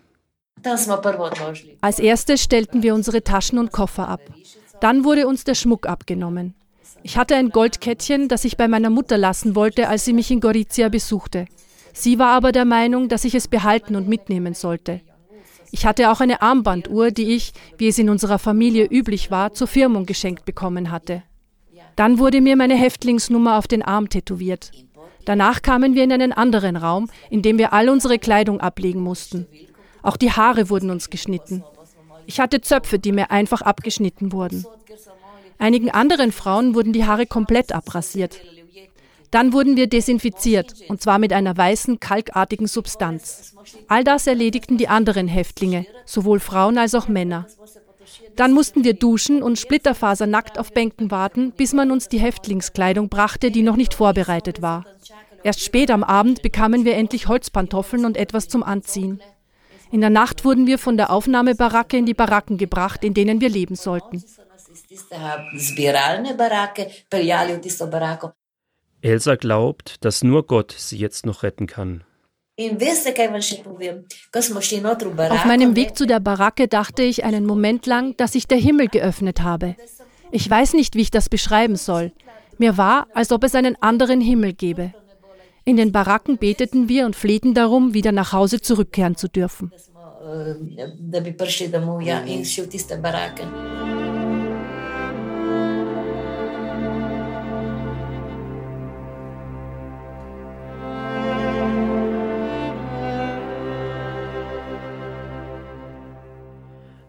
Als 1.82 2.00
erstes 2.00 2.44
stellten 2.44 2.84
wir 2.84 2.94
unsere 2.94 3.24
Taschen 3.24 3.60
und 3.60 3.72
Koffer 3.72 4.08
ab. 4.08 4.22
Dann 4.80 5.04
wurde 5.04 5.28
uns 5.28 5.44
der 5.44 5.56
Schmuck 5.56 5.88
abgenommen. 5.88 6.54
Ich 7.02 7.18
hatte 7.18 7.36
ein 7.36 7.50
Goldkettchen, 7.50 8.28
das 8.28 8.46
ich 8.46 8.58
bei 8.58 8.68
meiner 8.68 8.90
Mutter 8.90 9.18
lassen 9.18 9.56
wollte, 9.56 9.88
als 9.88 10.06
sie 10.06 10.14
mich 10.14 10.32
in 10.32 10.42
Gorizia 10.42 10.90
besuchte. 10.90 11.46
Sie 11.94 12.20
war 12.20 12.30
aber 12.30 12.52
der 12.52 12.66
Meinung, 12.66 13.10
dass 13.10 13.26
ich 13.26 13.36
es 13.36 13.48
behalten 13.48 13.96
und 13.96 14.08
mitnehmen 14.08 14.54
sollte. 14.54 15.02
Ich 15.72 15.86
hatte 15.86 16.12
auch 16.12 16.20
eine 16.20 16.42
Armbanduhr, 16.42 17.12
die 17.12 17.36
ich, 17.36 17.54
wie 17.78 17.88
es 17.88 17.98
in 18.00 18.10
unserer 18.10 18.40
Familie 18.40 18.86
üblich 18.86 19.32
war, 19.32 19.54
zur 19.54 19.68
Firmung 19.68 20.06
geschenkt 20.06 20.46
bekommen 20.46 20.92
hatte. 20.92 21.24
Dann 22.00 22.18
wurde 22.18 22.40
mir 22.40 22.56
meine 22.56 22.76
Häftlingsnummer 22.76 23.58
auf 23.58 23.68
den 23.68 23.82
Arm 23.82 24.08
tätowiert. 24.08 24.72
Danach 25.26 25.62
kamen 25.62 25.96
wir 25.96 26.06
in 26.06 26.14
einen 26.14 26.32
anderen 26.32 26.78
Raum, 26.78 27.10
in 27.30 27.42
dem 27.42 27.58
wir 27.58 27.74
all 27.74 27.90
unsere 27.90 28.20
Kleidung 28.20 28.62
ablegen 28.62 29.02
mussten. 29.02 29.48
Auch 30.02 30.16
die 30.16 30.32
Haare 30.32 30.70
wurden 30.70 30.92
uns 30.92 31.10
geschnitten. 31.10 31.62
Ich 32.26 32.40
hatte 32.40 32.62
Zöpfe, 32.62 33.00
die 33.00 33.12
mir 33.12 33.32
einfach 33.32 33.62
abgeschnitten 33.62 34.32
wurden. 34.32 34.66
Einigen 35.58 35.92
anderen 35.92 36.32
Frauen 36.32 36.74
wurden 36.74 36.94
die 36.94 37.04
Haare 37.04 37.26
komplett 37.26 37.74
abrasiert. 37.74 38.40
Dann 39.30 39.52
wurden 39.52 39.76
wir 39.76 39.88
desinfiziert, 39.88 40.76
und 40.88 41.02
zwar 41.02 41.20
mit 41.20 41.34
einer 41.34 41.58
weißen, 41.58 42.00
kalkartigen 42.00 42.68
Substanz. 42.68 43.58
All 43.90 44.06
das 44.06 44.26
erledigten 44.26 44.78
die 44.78 44.88
anderen 44.88 45.28
Häftlinge, 45.28 45.86
sowohl 46.06 46.40
Frauen 46.40 46.78
als 46.78 46.96
auch 46.96 47.10
Männer. 47.10 47.46
Dann 48.36 48.54
mussten 48.54 48.84
wir 48.84 48.94
duschen 48.94 49.44
und 49.44 49.60
splitterfasernackt 49.60 50.58
auf 50.58 50.72
Bänken 50.74 51.12
warten, 51.12 51.52
bis 51.52 51.74
man 51.74 51.92
uns 51.92 52.08
die 52.08 52.20
Häftlingskleidung 52.20 53.10
brachte, 53.10 53.52
die 53.52 53.64
noch 53.64 53.76
nicht 53.76 53.94
vorbereitet 53.94 54.62
war. 54.62 54.86
Erst 55.44 55.62
spät 55.62 55.92
am 55.92 56.04
Abend 56.04 56.42
bekamen 56.42 56.86
wir 56.86 56.96
endlich 56.96 57.28
Holzpantoffeln 57.28 58.06
und 58.06 58.18
etwas 58.18 58.48
zum 58.48 58.64
Anziehen. 58.64 59.22
In 59.92 60.02
der 60.02 60.10
Nacht 60.10 60.46
wurden 60.46 60.68
wir 60.68 60.78
von 60.78 60.98
der 60.98 61.10
Aufnahmebaracke 61.10 61.98
in 61.98 62.06
die 62.06 62.14
Baracken 62.14 62.58
gebracht, 62.58 63.04
in 63.04 63.14
denen 63.14 63.42
wir 63.42 63.50
leben 63.50 63.76
sollten. 63.76 64.24
Elsa 69.02 69.36
glaubt, 69.36 70.04
dass 70.04 70.24
nur 70.24 70.46
Gott 70.46 70.76
sie 70.78 70.98
jetzt 70.98 71.26
noch 71.26 71.44
retten 71.44 71.68
kann. 71.68 72.04
Auf 75.32 75.46
meinem 75.46 75.76
Weg 75.78 75.96
zu 75.98 76.06
der 76.06 76.20
Baracke 76.20 76.68
dachte 76.68 77.04
ich 77.04 77.24
einen 77.24 77.46
Moment 77.46 77.86
lang, 77.86 78.18
dass 78.18 78.34
sich 78.34 78.48
der 78.48 78.58
Himmel 78.58 78.90
geöffnet 78.90 79.42
habe. 79.42 79.76
Ich 80.32 80.50
weiß 80.50 80.74
nicht, 80.74 80.96
wie 80.96 81.02
ich 81.02 81.12
das 81.12 81.30
beschreiben 81.30 81.78
soll. 81.78 82.12
Mir 82.58 82.78
war, 82.78 83.08
als 83.14 83.32
ob 83.32 83.46
es 83.46 83.56
einen 83.56 83.82
anderen 83.82 84.20
Himmel 84.20 84.54
gäbe. 84.54 84.94
In 85.64 85.78
den 85.78 85.92
Baracken 85.92 86.38
beteten 86.38 86.90
wir 86.90 87.06
und 87.06 87.16
flehten 87.16 87.54
darum, 87.54 87.94
wieder 87.94 88.12
nach 88.12 88.34
Hause 88.34 88.60
zurückkehren 88.60 89.16
zu 89.16 89.30
dürfen. 89.30 89.72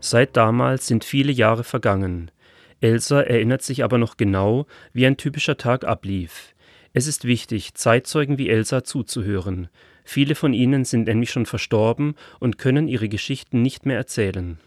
Seit 0.01 0.37
damals 0.37 0.87
sind 0.87 1.05
viele 1.05 1.31
Jahre 1.31 1.63
vergangen. 1.65 2.31
Elsa 2.81 3.21
erinnert 3.21 3.63
sich 3.63 3.85
aber 3.85 3.99
noch 3.99 4.17
genau, 4.17 4.67
wie 4.93 5.07
ein 5.07 5.19
typischer 5.19 5.59
Tag 5.59 5.85
ablief. 5.85 6.55
Es 6.93 7.07
ist 7.07 7.25
wichtig, 7.25 7.75
Zeitzeugen 7.75 8.39
wie 8.39 8.49
Elsa 8.49 8.83
zuzuhören. 8.83 9.69
Viele 10.05 10.35
von 10.35 10.55
ihnen 10.55 10.85
sind 10.85 11.07
nämlich 11.07 11.31
schon 11.31 11.47
verstorben 11.47 12.17
und 12.41 12.59
können 12.59 12.89
ihre 12.89 13.09
Geschichten 13.09 13.63
nicht 13.63 13.87
mehr 13.87 13.97
erzählen. 13.97 14.59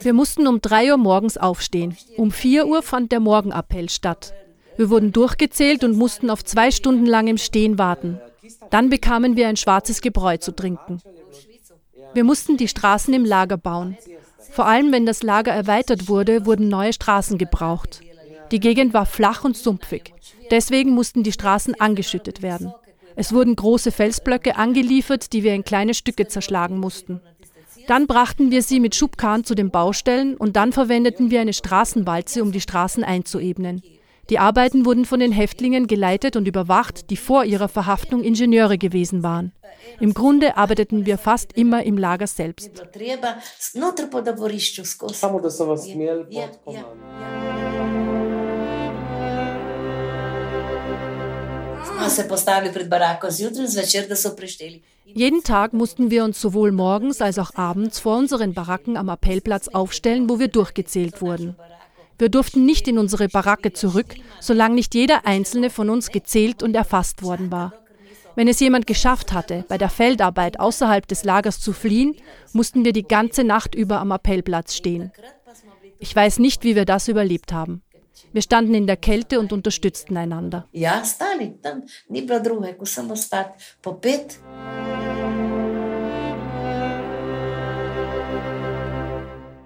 Wir 0.00 0.12
mussten 0.12 0.46
um 0.46 0.60
drei 0.60 0.90
Uhr 0.90 0.96
morgens 0.96 1.36
aufstehen. 1.36 1.96
Um 2.16 2.30
vier 2.30 2.66
Uhr 2.66 2.82
fand 2.82 3.12
der 3.12 3.20
Morgenappell 3.20 3.90
statt. 3.90 4.32
Wir 4.76 4.90
wurden 4.90 5.12
durchgezählt 5.12 5.84
und 5.84 5.96
mussten 5.96 6.30
auf 6.30 6.44
zwei 6.44 6.70
Stunden 6.70 7.06
lang 7.06 7.26
im 7.26 7.38
Stehen 7.38 7.78
warten. 7.78 8.20
Dann 8.70 8.90
bekamen 8.90 9.36
wir 9.36 9.48
ein 9.48 9.56
schwarzes 9.56 10.00
Gebräu 10.00 10.36
zu 10.38 10.52
trinken. 10.52 11.00
Wir 12.14 12.24
mussten 12.24 12.56
die 12.56 12.68
Straßen 12.68 13.12
im 13.12 13.24
Lager 13.24 13.56
bauen. 13.56 13.96
Vor 14.50 14.66
allem, 14.66 14.92
wenn 14.92 15.04
das 15.04 15.22
Lager 15.22 15.52
erweitert 15.52 16.08
wurde, 16.08 16.46
wurden 16.46 16.68
neue 16.68 16.92
Straßen 16.92 17.38
gebraucht. 17.38 18.00
Die 18.52 18.60
Gegend 18.60 18.94
war 18.94 19.04
flach 19.04 19.44
und 19.44 19.56
sumpfig. 19.56 20.14
Deswegen 20.50 20.90
mussten 20.90 21.22
die 21.22 21.32
Straßen 21.32 21.80
angeschüttet 21.80 22.42
werden. 22.42 22.72
Es 23.16 23.32
wurden 23.32 23.56
große 23.56 23.90
Felsblöcke 23.90 24.56
angeliefert, 24.56 25.32
die 25.32 25.42
wir 25.42 25.54
in 25.54 25.64
kleine 25.64 25.94
Stücke 25.94 26.28
zerschlagen 26.28 26.78
mussten. 26.78 27.20
Dann 27.86 28.06
brachten 28.06 28.50
wir 28.50 28.62
sie 28.62 28.80
mit 28.80 28.94
Schubkarren 28.94 29.44
zu 29.44 29.54
den 29.54 29.70
Baustellen 29.70 30.36
und 30.36 30.56
dann 30.56 30.72
verwendeten 30.72 31.30
wir 31.30 31.40
eine 31.40 31.52
Straßenwalze, 31.52 32.42
um 32.42 32.52
die 32.52 32.60
Straßen 32.60 33.04
einzuebnen. 33.04 33.82
Die 34.30 34.38
Arbeiten 34.38 34.86
wurden 34.86 35.04
von 35.04 35.20
den 35.20 35.32
Häftlingen 35.32 35.86
geleitet 35.86 36.36
und 36.36 36.48
überwacht, 36.48 37.10
die 37.10 37.16
vor 37.16 37.44
ihrer 37.44 37.68
Verhaftung 37.68 38.22
Ingenieure 38.22 38.78
gewesen 38.78 39.22
waren. 39.22 39.52
Im 40.00 40.14
Grunde 40.14 40.56
arbeiteten 40.56 41.04
wir 41.04 41.18
fast 41.18 41.52
immer 41.52 41.82
im 41.82 41.98
Lager 41.98 42.26
selbst. 42.26 42.70
Jeden 55.04 55.42
Tag 55.42 55.72
mussten 55.72 56.10
wir 56.10 56.24
uns 56.24 56.40
sowohl 56.40 56.72
morgens 56.72 57.20
als 57.20 57.38
auch 57.38 57.54
abends 57.54 57.98
vor 58.00 58.16
unseren 58.16 58.54
Baracken 58.54 58.96
am 58.96 59.08
Appellplatz 59.08 59.68
aufstellen, 59.68 60.28
wo 60.28 60.38
wir 60.38 60.48
durchgezählt 60.48 61.20
wurden. 61.20 61.56
Wir 62.18 62.28
durften 62.28 62.64
nicht 62.64 62.86
in 62.88 62.98
unsere 62.98 63.28
Baracke 63.28 63.72
zurück, 63.72 64.14
solange 64.40 64.76
nicht 64.76 64.94
jeder 64.94 65.26
einzelne 65.26 65.70
von 65.70 65.90
uns 65.90 66.10
gezählt 66.10 66.62
und 66.62 66.74
erfasst 66.74 67.22
worden 67.22 67.50
war. 67.50 67.72
Wenn 68.36 68.48
es 68.48 68.60
jemand 68.60 68.86
geschafft 68.86 69.32
hatte, 69.32 69.64
bei 69.68 69.78
der 69.78 69.90
Feldarbeit 69.90 70.58
außerhalb 70.58 71.06
des 71.06 71.24
Lagers 71.24 71.60
zu 71.60 71.72
fliehen, 71.72 72.16
mussten 72.52 72.84
wir 72.84 72.92
die 72.92 73.04
ganze 73.04 73.44
Nacht 73.44 73.74
über 73.74 74.00
am 74.00 74.10
Appellplatz 74.10 74.74
stehen. 74.74 75.12
Ich 75.98 76.14
weiß 76.14 76.38
nicht, 76.40 76.64
wie 76.64 76.74
wir 76.74 76.84
das 76.84 77.08
überlebt 77.08 77.52
haben. 77.52 77.82
Wir 78.32 78.42
standen 78.42 78.74
in 78.74 78.88
der 78.88 78.96
Kälte 78.96 79.38
und 79.38 79.52
unterstützten 79.52 80.16
einander. 80.16 80.66
Ja, 80.72 81.04
stali, 81.04 81.54
tam 81.62 81.84
ni 82.08 82.22
bilo 82.22 82.40
drugega, 82.40 82.84
samo 82.84 83.14
stati 83.14 83.62
po 83.80 83.92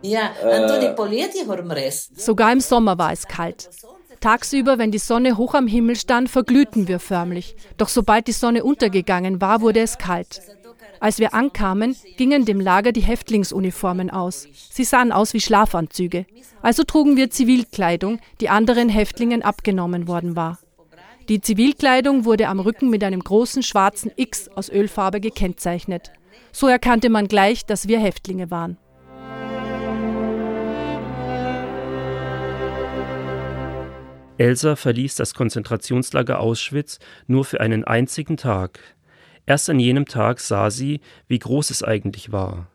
pet. 0.03 0.11
Äh. 2.17 2.21
Sogar 2.21 2.53
im 2.53 2.61
Sommer 2.61 2.99
war 2.99 3.13
es 3.13 3.27
kalt. 3.27 3.71
Tagsüber, 4.21 4.79
wenn 4.79 4.91
die 4.91 4.99
Sonne 4.99 5.37
hoch 5.37 5.55
am 5.55 5.67
Himmel 5.67 5.97
stand, 5.97 6.29
verglühten 6.29 6.89
wir 6.89 6.99
förmlich. 6.99 7.55
Doch 7.77 7.89
sobald 7.89 8.27
die 8.27 8.33
Sonne 8.33 8.65
untergegangen 8.65 9.41
war, 9.41 9.61
wurde 9.61 9.81
es 9.81 9.99
kalt. 9.99 10.43
Als 11.01 11.21
wir 11.21 11.35
ankamen, 11.35 11.95
gingen 12.17 12.45
dem 12.45 12.61
Lager 12.61 12.91
die 12.91 13.03
Häftlingsuniformen 13.03 14.11
aus. 14.11 14.49
Sie 14.71 14.83
sahen 14.83 15.13
aus 15.13 15.35
wie 15.35 15.41
Schlafanzüge. 15.41 16.27
Also 16.61 16.83
trugen 16.83 17.17
wir 17.17 17.31
Zivilkleidung, 17.31 18.19
die 18.41 18.49
anderen 18.49 18.89
Häftlingen 18.89 19.43
abgenommen 19.43 20.09
worden 20.09 20.35
war. 20.35 20.59
Die 21.29 21.41
Zivilkleidung 21.41 22.25
wurde 22.25 22.49
am 22.49 22.59
Rücken 22.59 22.91
mit 22.91 23.05
einem 23.05 23.21
großen 23.21 23.63
schwarzen 23.63 24.11
X 24.17 24.49
aus 24.49 24.71
Ölfarbe 24.71 25.21
gekennzeichnet. 25.21 26.11
So 26.53 26.67
erkannte 26.67 27.11
man 27.11 27.29
gleich, 27.29 27.67
dass 27.67 27.87
wir 27.87 28.01
Häftlinge 28.01 28.51
waren. 28.51 28.79
Elsa 34.39 34.77
verließ 34.77 35.17
das 35.17 35.35
Konzentrationslager 35.35 36.39
Auschwitz 36.39 37.01
nur 37.27 37.45
für 37.45 37.61
einen 37.61 37.85
einzigen 37.85 38.37
Tag. 38.37 38.79
Erst 39.47 39.69
an 39.69 39.81
jenem 39.81 40.07
Tag 40.07 40.41
sah 40.41 40.71
sie, 40.71 41.01
wie 41.27 41.39
groß 41.39 41.71
es 41.71 41.83
eigentlich 41.83 42.31
war. 42.31 42.69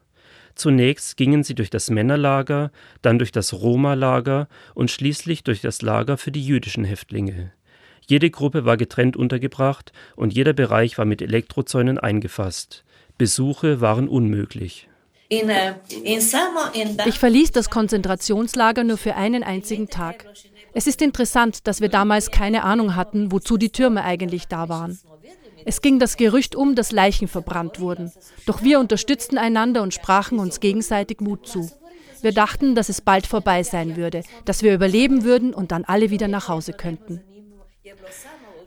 Zunächst 0.55 1.17
gingen 1.17 1.43
sie 1.43 1.55
durch 1.55 1.69
das 1.69 1.89
Männerlager, 1.89 2.71
dann 3.01 3.17
durch 3.17 3.31
das 3.31 3.53
Roma-Lager 3.53 4.47
und 4.75 4.91
schließlich 4.91 5.43
durch 5.43 5.61
das 5.61 5.81
Lager 5.81 6.17
für 6.17 6.31
die 6.31 6.45
jüdischen 6.45 6.83
Häftlinge. 6.83 7.53
Jede 8.07 8.29
Gruppe 8.29 8.65
war 8.65 8.75
getrennt 8.75 9.15
untergebracht 9.15 9.93
und 10.15 10.33
jeder 10.33 10.53
Bereich 10.53 10.97
war 10.97 11.05
mit 11.05 11.21
Elektrozäunen 11.21 11.97
eingefasst. 11.97 12.83
Besuche 13.17 13.79
waren 13.79 14.09
unmöglich. 14.09 14.89
Äh, 15.41 15.73
ich 17.05 17.19
verließ 17.19 17.51
das 17.51 17.69
Konzentrationslager 17.69 18.83
nur 18.83 18.97
für 18.97 19.15
einen 19.15 19.43
einzigen 19.43 19.89
Tag. 19.89 20.25
Es 20.73 20.87
ist 20.87 21.01
interessant, 21.01 21.67
dass 21.67 21.81
wir 21.81 21.89
damals 21.89 22.31
keine 22.31 22.63
Ahnung 22.63 22.95
hatten, 22.95 23.31
wozu 23.31 23.57
die 23.57 23.71
Türme 23.71 24.03
eigentlich 24.03 24.47
da 24.47 24.69
waren. 24.69 24.99
Es 25.65 25.81
ging 25.81 25.99
das 25.99 26.17
Gerücht 26.17 26.55
um, 26.55 26.75
dass 26.75 26.91
Leichen 26.91 27.27
verbrannt 27.27 27.79
wurden. 27.79 28.11
Doch 28.45 28.63
wir 28.63 28.79
unterstützten 28.79 29.37
einander 29.37 29.81
und 29.81 29.93
sprachen 29.93 30.39
uns 30.39 30.59
gegenseitig 30.59 31.21
Mut 31.21 31.47
zu. 31.47 31.69
Wir 32.21 32.33
dachten, 32.33 32.75
dass 32.75 32.89
es 32.89 33.01
bald 33.01 33.27
vorbei 33.27 33.63
sein 33.63 33.95
würde, 33.95 34.23
dass 34.45 34.63
wir 34.63 34.73
überleben 34.73 35.23
würden 35.23 35.53
und 35.53 35.71
dann 35.71 35.83
alle 35.85 36.09
wieder 36.09 36.27
nach 36.27 36.47
Hause 36.47 36.73
könnten. 36.73 37.21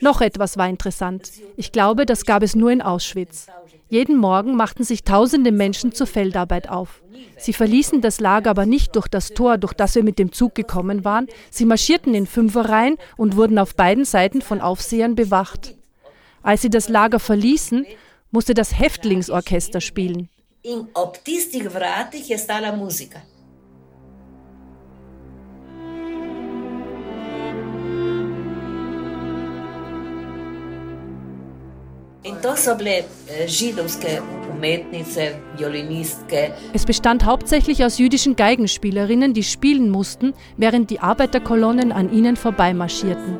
Noch 0.00 0.20
etwas 0.20 0.56
war 0.56 0.68
interessant. 0.68 1.30
Ich 1.56 1.72
glaube, 1.72 2.06
das 2.06 2.24
gab 2.24 2.42
es 2.42 2.54
nur 2.54 2.70
in 2.70 2.82
Auschwitz. 2.82 3.46
Jeden 3.88 4.16
Morgen 4.16 4.56
machten 4.56 4.84
sich 4.84 5.04
tausende 5.04 5.52
Menschen 5.52 5.92
zur 5.92 6.06
Feldarbeit 6.06 6.68
auf. 6.68 7.02
Sie 7.38 7.52
verließen 7.52 8.00
das 8.00 8.20
Lager 8.20 8.50
aber 8.50 8.66
nicht 8.66 8.96
durch 8.96 9.08
das 9.08 9.30
Tor, 9.30 9.58
durch 9.58 9.74
das 9.74 9.94
wir 9.94 10.02
mit 10.02 10.18
dem 10.18 10.32
Zug 10.32 10.54
gekommen 10.54 11.04
waren. 11.04 11.28
Sie 11.50 11.64
marschierten 11.64 12.14
in 12.14 12.26
Fünferreihen 12.26 12.96
und 13.16 13.36
wurden 13.36 13.58
auf 13.58 13.74
beiden 13.76 14.04
Seiten 14.04 14.42
von 14.42 14.60
Aufsehern 14.60 15.14
bewacht. 15.14 15.74
Als 16.42 16.62
sie 16.62 16.70
das 16.70 16.88
Lager 16.88 17.20
verließen, 17.20 17.86
musste 18.30 18.54
das 18.54 18.78
Häftlingsorchester 18.78 19.80
spielen. 19.80 20.28
In 20.62 20.88
Eh, 36.30 36.50
es 36.72 36.86
bestand 36.86 37.24
hauptsächlich 37.24 37.84
aus 37.84 37.98
jüdischen 37.98 38.36
Geigenspielerinnen, 38.36 39.34
die 39.34 39.42
spielen 39.42 39.90
mussten, 39.90 40.34
während 40.56 40.90
die 40.90 41.00
Arbeiterkolonnen 41.00 41.92
an 41.92 42.12
ihnen 42.12 42.36
vorbeimarschierten. 42.36 43.38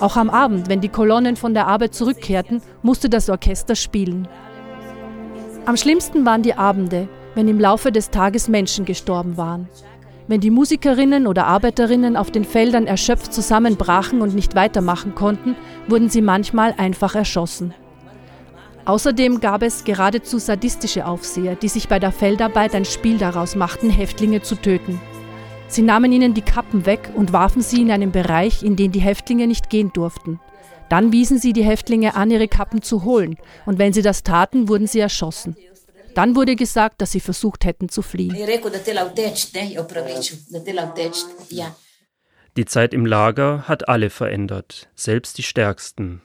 Auch 0.00 0.16
am 0.16 0.28
Abend, 0.28 0.68
wenn 0.68 0.80
die 0.80 0.88
Kolonnen 0.88 1.36
von 1.36 1.54
der 1.54 1.66
Arbeit 1.66 1.94
zurückkehrten, 1.94 2.60
musste 2.82 3.08
das 3.08 3.30
Orchester 3.30 3.76
spielen. 3.76 4.28
Am 5.66 5.76
schlimmsten 5.76 6.26
waren 6.26 6.42
die 6.42 6.54
Abende, 6.54 7.08
wenn 7.34 7.48
im 7.48 7.60
Laufe 7.60 7.90
des 7.92 8.10
Tages 8.10 8.48
Menschen 8.48 8.84
gestorben 8.84 9.36
waren. 9.36 9.68
Wenn 10.26 10.40
die 10.40 10.50
Musikerinnen 10.50 11.26
oder 11.26 11.46
Arbeiterinnen 11.46 12.16
auf 12.16 12.30
den 12.30 12.44
Feldern 12.44 12.86
erschöpft 12.86 13.32
zusammenbrachen 13.32 14.22
und 14.22 14.34
nicht 14.34 14.54
weitermachen 14.54 15.14
konnten, 15.14 15.54
wurden 15.86 16.08
sie 16.08 16.22
manchmal 16.22 16.74
einfach 16.76 17.14
erschossen. 17.14 17.74
Außerdem 18.86 19.40
gab 19.40 19.62
es 19.62 19.84
geradezu 19.84 20.38
sadistische 20.38 21.06
Aufseher, 21.06 21.56
die 21.56 21.68
sich 21.68 21.88
bei 21.88 21.98
der 21.98 22.12
Feldarbeit 22.12 22.74
ein 22.74 22.84
Spiel 22.84 23.16
daraus 23.16 23.56
machten, 23.56 23.88
Häftlinge 23.88 24.42
zu 24.42 24.56
töten. 24.56 25.00
Sie 25.68 25.82
nahmen 25.82 26.12
ihnen 26.12 26.34
die 26.34 26.42
Kappen 26.42 26.84
weg 26.84 27.10
und 27.14 27.32
warfen 27.32 27.62
sie 27.62 27.80
in 27.80 27.90
einen 27.90 28.12
Bereich, 28.12 28.62
in 28.62 28.76
den 28.76 28.92
die 28.92 29.00
Häftlinge 29.00 29.46
nicht 29.46 29.70
gehen 29.70 29.90
durften. 29.92 30.38
Dann 30.90 31.12
wiesen 31.12 31.38
sie 31.38 31.54
die 31.54 31.64
Häftlinge 31.64 32.14
an, 32.14 32.30
ihre 32.30 32.46
Kappen 32.46 32.82
zu 32.82 33.04
holen, 33.04 33.36
und 33.64 33.78
wenn 33.78 33.94
sie 33.94 34.02
das 34.02 34.22
taten, 34.22 34.68
wurden 34.68 34.86
sie 34.86 35.00
erschossen. 35.00 35.56
Dann 36.14 36.36
wurde 36.36 36.54
gesagt, 36.54 37.00
dass 37.00 37.10
sie 37.12 37.20
versucht 37.20 37.64
hätten 37.64 37.88
zu 37.88 38.02
fliehen. 38.02 38.36
Die 42.56 42.64
Zeit 42.66 42.94
im 42.94 43.06
Lager 43.06 43.64
hat 43.66 43.88
alle 43.88 44.10
verändert, 44.10 44.88
selbst 44.94 45.38
die 45.38 45.42
Stärksten. 45.42 46.22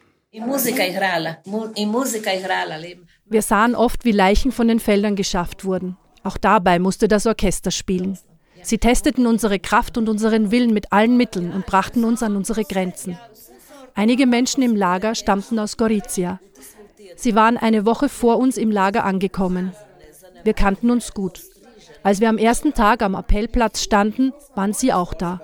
Wir 3.26 3.42
sahen 3.42 3.76
oft, 3.76 4.06
wie 4.06 4.12
Leichen 4.12 4.52
von 4.52 4.68
den 4.68 4.80
Feldern 4.80 5.16
geschafft 5.16 5.66
wurden. 5.66 5.98
Auch 6.24 6.38
dabei 6.38 6.78
musste 6.78 7.08
das 7.08 7.26
Orchester 7.26 7.72
spielen. 7.72 8.20
Sie 8.62 8.78
testeten 8.78 9.26
unsere 9.26 9.60
Kraft 9.60 9.98
und 9.98 10.08
unseren 10.08 10.52
Willen 10.52 10.72
mit 10.72 10.94
allen 10.94 11.18
Mitteln 11.18 11.52
und 11.52 11.66
brachten 11.66 12.04
uns 12.04 12.22
an 12.22 12.36
unsere 12.36 12.64
Grenzen. 12.64 13.18
Einige 13.96 14.28
Menschen 14.28 14.62
im 14.62 14.76
Lager 14.76 15.16
stammten 15.16 15.58
aus 15.58 15.78
Gorizia. 15.78 16.40
Sie 17.16 17.34
waren 17.34 17.58
eine 17.58 17.88
Woche 17.88 18.08
vor 18.08 18.38
uns 18.38 18.58
im 18.58 18.70
Lager 18.70 19.06
angekommen. 19.06 19.74
Wir 20.44 20.54
kannten 20.54 20.92
uns 20.92 21.16
gut. 21.16 21.42
Als 22.04 22.20
wir 22.20 22.30
am 22.30 22.38
ersten 22.38 22.76
Tag 22.76 23.02
am 23.02 23.16
Appellplatz 23.16 23.82
standen, 23.82 24.34
waren 24.54 24.74
sie 24.74 24.94
auch 24.94 25.16
da. 25.16 25.42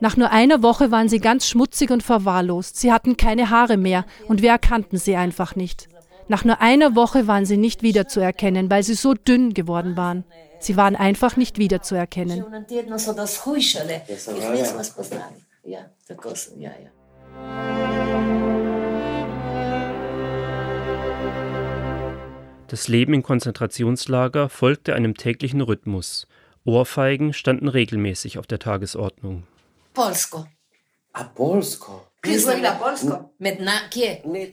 Nach 0.00 0.16
nur 0.16 0.30
einer 0.30 0.62
Woche 0.62 0.90
waren 0.90 1.08
sie 1.08 1.20
ganz 1.20 1.48
schmutzig 1.48 1.90
und 1.90 2.02
verwahrlost. 2.02 2.76
Sie 2.76 2.92
hatten 2.92 3.16
keine 3.16 3.50
Haare 3.50 3.76
mehr 3.76 4.04
und 4.28 4.42
wir 4.42 4.50
erkannten 4.50 4.98
sie 4.98 5.16
einfach 5.16 5.56
nicht. 5.56 5.88
Nach 6.26 6.44
nur 6.44 6.60
einer 6.60 6.96
Woche 6.96 7.26
waren 7.26 7.44
sie 7.44 7.56
nicht 7.56 7.82
wiederzuerkennen, 7.82 8.70
weil 8.70 8.82
sie 8.82 8.94
so 8.94 9.14
dünn 9.14 9.54
geworden 9.54 9.96
waren. 9.96 10.24
Sie 10.58 10.76
waren 10.76 10.96
einfach 10.96 11.36
nicht 11.36 11.58
wiederzuerkennen. 11.58 12.44
Das 22.68 22.88
Leben 22.88 23.14
im 23.14 23.22
Konzentrationslager 23.22 24.48
folgte 24.48 24.94
einem 24.94 25.14
täglichen 25.14 25.60
Rhythmus. 25.60 26.26
Ohrfeigen 26.64 27.34
standen 27.34 27.68
regelmäßig 27.68 28.38
auf 28.38 28.46
der 28.46 28.58
Tagesordnung. 28.58 29.44
Polsko. 29.94 30.44
A 31.12 31.22
Polsko. 31.22 32.08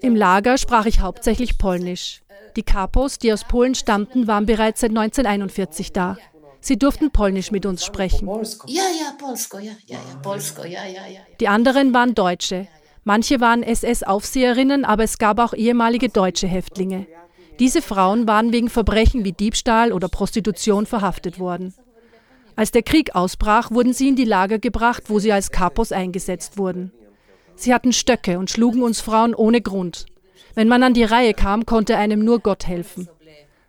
Im 0.02 0.16
Lager 0.16 0.58
sprach 0.60 0.86
ich 0.86 1.00
hauptsächlich 1.00 1.58
Polnisch. 1.58 2.22
Die 2.56 2.62
Kapos, 2.62 3.18
die 3.18 3.34
aus 3.34 3.46
Polen 3.46 3.74
stammten, 3.74 4.28
waren 4.28 4.46
bereits 4.46 4.82
seit 4.82 4.92
1941 4.92 5.94
da. 5.94 6.18
Sie 6.60 6.78
durften 6.78 7.10
Polnisch 7.10 7.50
mit 7.50 7.66
uns 7.66 7.84
sprechen. 7.84 8.30
Die 11.40 11.48
anderen 11.48 11.94
waren 11.94 12.14
Deutsche. 12.14 12.68
Manche 13.04 13.42
waren 13.42 13.64
SS-Aufseherinnen, 13.64 14.86
aber 14.86 15.04
es 15.04 15.18
gab 15.18 15.40
auch 15.40 15.54
ehemalige 15.56 16.10
deutsche 16.10 16.48
Häftlinge. 16.48 17.08
Diese 17.58 17.82
Frauen 17.82 18.28
waren 18.28 18.54
wegen 18.54 18.70
Verbrechen 18.70 19.26
wie 19.26 19.32
Diebstahl 19.32 19.92
oder 19.92 20.08
Prostitution 20.08 20.86
verhaftet 20.86 21.40
worden. 21.40 21.74
Als 22.56 22.72
der 22.72 22.84
Krieg 22.84 23.16
ausbrach, 23.16 23.72
wurden 23.72 23.94
sie 23.94 24.10
in 24.10 24.16
die 24.16 24.26
Lager 24.26 24.60
gebracht, 24.60 25.04
wo 25.08 25.20
sie 25.20 25.32
als 25.32 25.52
Kapos 25.52 25.92
eingesetzt 25.92 26.58
wurden. 26.58 26.92
Sie 27.56 27.74
hatten 27.74 27.94
Stöcke 27.94 28.40
und 28.40 28.50
schlugen 28.50 28.84
uns 28.84 29.02
Frauen 29.02 29.36
ohne 29.36 29.62
Grund. 29.62 30.06
Wenn 30.56 30.68
man 30.68 30.84
an 30.84 30.94
die 30.94 31.04
Reihe 31.04 31.34
kam, 31.34 31.66
konnte 31.66 31.98
einem 31.98 32.24
nur 32.26 32.40
Gott 32.40 32.68
helfen. 32.68 33.08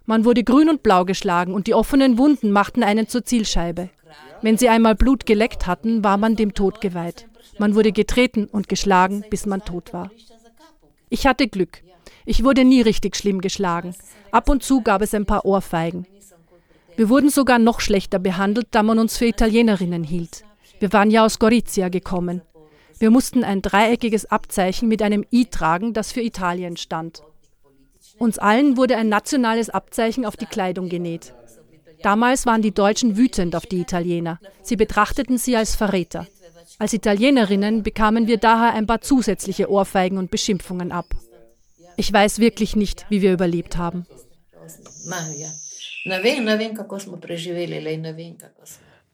Man 0.07 0.25
wurde 0.25 0.43
grün 0.43 0.69
und 0.69 0.83
blau 0.83 1.05
geschlagen 1.05 1.55
und 1.55 1.67
die 1.67 1.75
offenen 1.75 2.19
Wunden 2.19 2.51
machten 2.51 2.83
einen 2.83 3.07
zur 3.07 3.25
Zielscheibe. 3.25 3.91
Wenn 4.41 4.59
sie 4.59 4.69
einmal 4.69 4.97
Blut 4.97 5.27
geleckt 5.27 5.67
hatten, 5.67 6.03
war 6.03 6.17
man 6.17 6.35
dem 6.35 6.55
Tod 6.55 6.81
geweiht. 6.81 7.29
Man 7.59 7.75
wurde 7.75 7.93
getreten 7.93 8.47
und 8.47 8.69
geschlagen, 8.69 9.25
bis 9.31 9.47
man 9.47 9.65
tot 9.65 9.93
war. 9.93 10.11
Ich 11.09 11.27
hatte 11.27 11.47
Glück. 11.47 11.83
Ich 12.25 12.43
wurde 12.43 12.65
nie 12.65 12.81
richtig 12.81 13.17
schlimm 13.17 13.41
geschlagen. 13.41 13.95
Ab 14.31 14.49
und 14.49 14.63
zu 14.63 14.81
gab 14.81 15.03
es 15.03 15.15
ein 15.15 15.27
paar 15.27 15.45
Ohrfeigen. 15.45 16.07
Wir 17.03 17.09
wurden 17.09 17.31
sogar 17.31 17.59
noch 17.59 17.81
schlechter 17.81 18.21
behandelt, 18.21 18.69
da 18.71 18.85
man 18.85 19.01
uns 19.01 19.19
für 19.19 19.27
Italienerinnen 19.27 20.05
hielt. 20.05 20.45
Wir 20.79 20.93
waren 20.93 21.11
ja 21.11 21.25
aus 21.25 21.41
Gorizia 21.41 21.89
gekommen. 21.89 22.43
Wir 23.01 23.11
mussten 23.11 23.43
ein 23.43 23.61
dreieckiges 23.61 24.27
Abzeichen 24.27 24.87
mit 24.87 25.03
einem 25.03 25.25
I 25.33 25.47
tragen, 25.47 25.95
das 25.95 26.13
für 26.13 26.21
Italien 26.21 26.77
stand. 26.77 27.25
Uns 28.19 28.39
allen 28.39 28.77
wurde 28.77 28.97
ein 28.97 29.09
nationales 29.09 29.69
Abzeichen 29.69 30.25
auf 30.25 30.37
die 30.37 30.47
Kleidung 30.47 30.89
genäht. 30.89 31.35
Damals 32.05 32.47
waren 32.47 32.63
die 32.63 32.71
Deutschen 32.71 33.17
wütend 33.17 33.57
auf 33.57 33.67
die 33.67 33.81
Italiener. 33.81 34.39
Sie 34.63 34.77
betrachteten 34.77 35.39
sie 35.39 35.57
als 35.57 35.75
Verräter. 35.75 36.29
Als 36.79 36.93
Italienerinnen 36.93 37.83
bekamen 37.83 38.29
wir 38.29 38.37
daher 38.37 38.75
ein 38.75 38.87
paar 38.87 39.01
zusätzliche 39.01 39.69
Ohrfeigen 39.69 40.19
und 40.19 40.31
Beschimpfungen 40.31 40.93
ab. 40.93 41.07
Ich 41.97 42.13
weiß 42.13 42.39
wirklich 42.39 42.77
nicht, 42.77 43.07
wie 43.09 43.23
wir 43.23 43.33
überlebt 43.33 43.77
haben. 43.77 44.07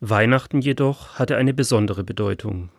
Weihnachten 0.00 0.60
jedoch 0.60 1.18
hatte 1.18 1.36
eine 1.36 1.52
besondere 1.52 2.04
Bedeutung. 2.04 2.70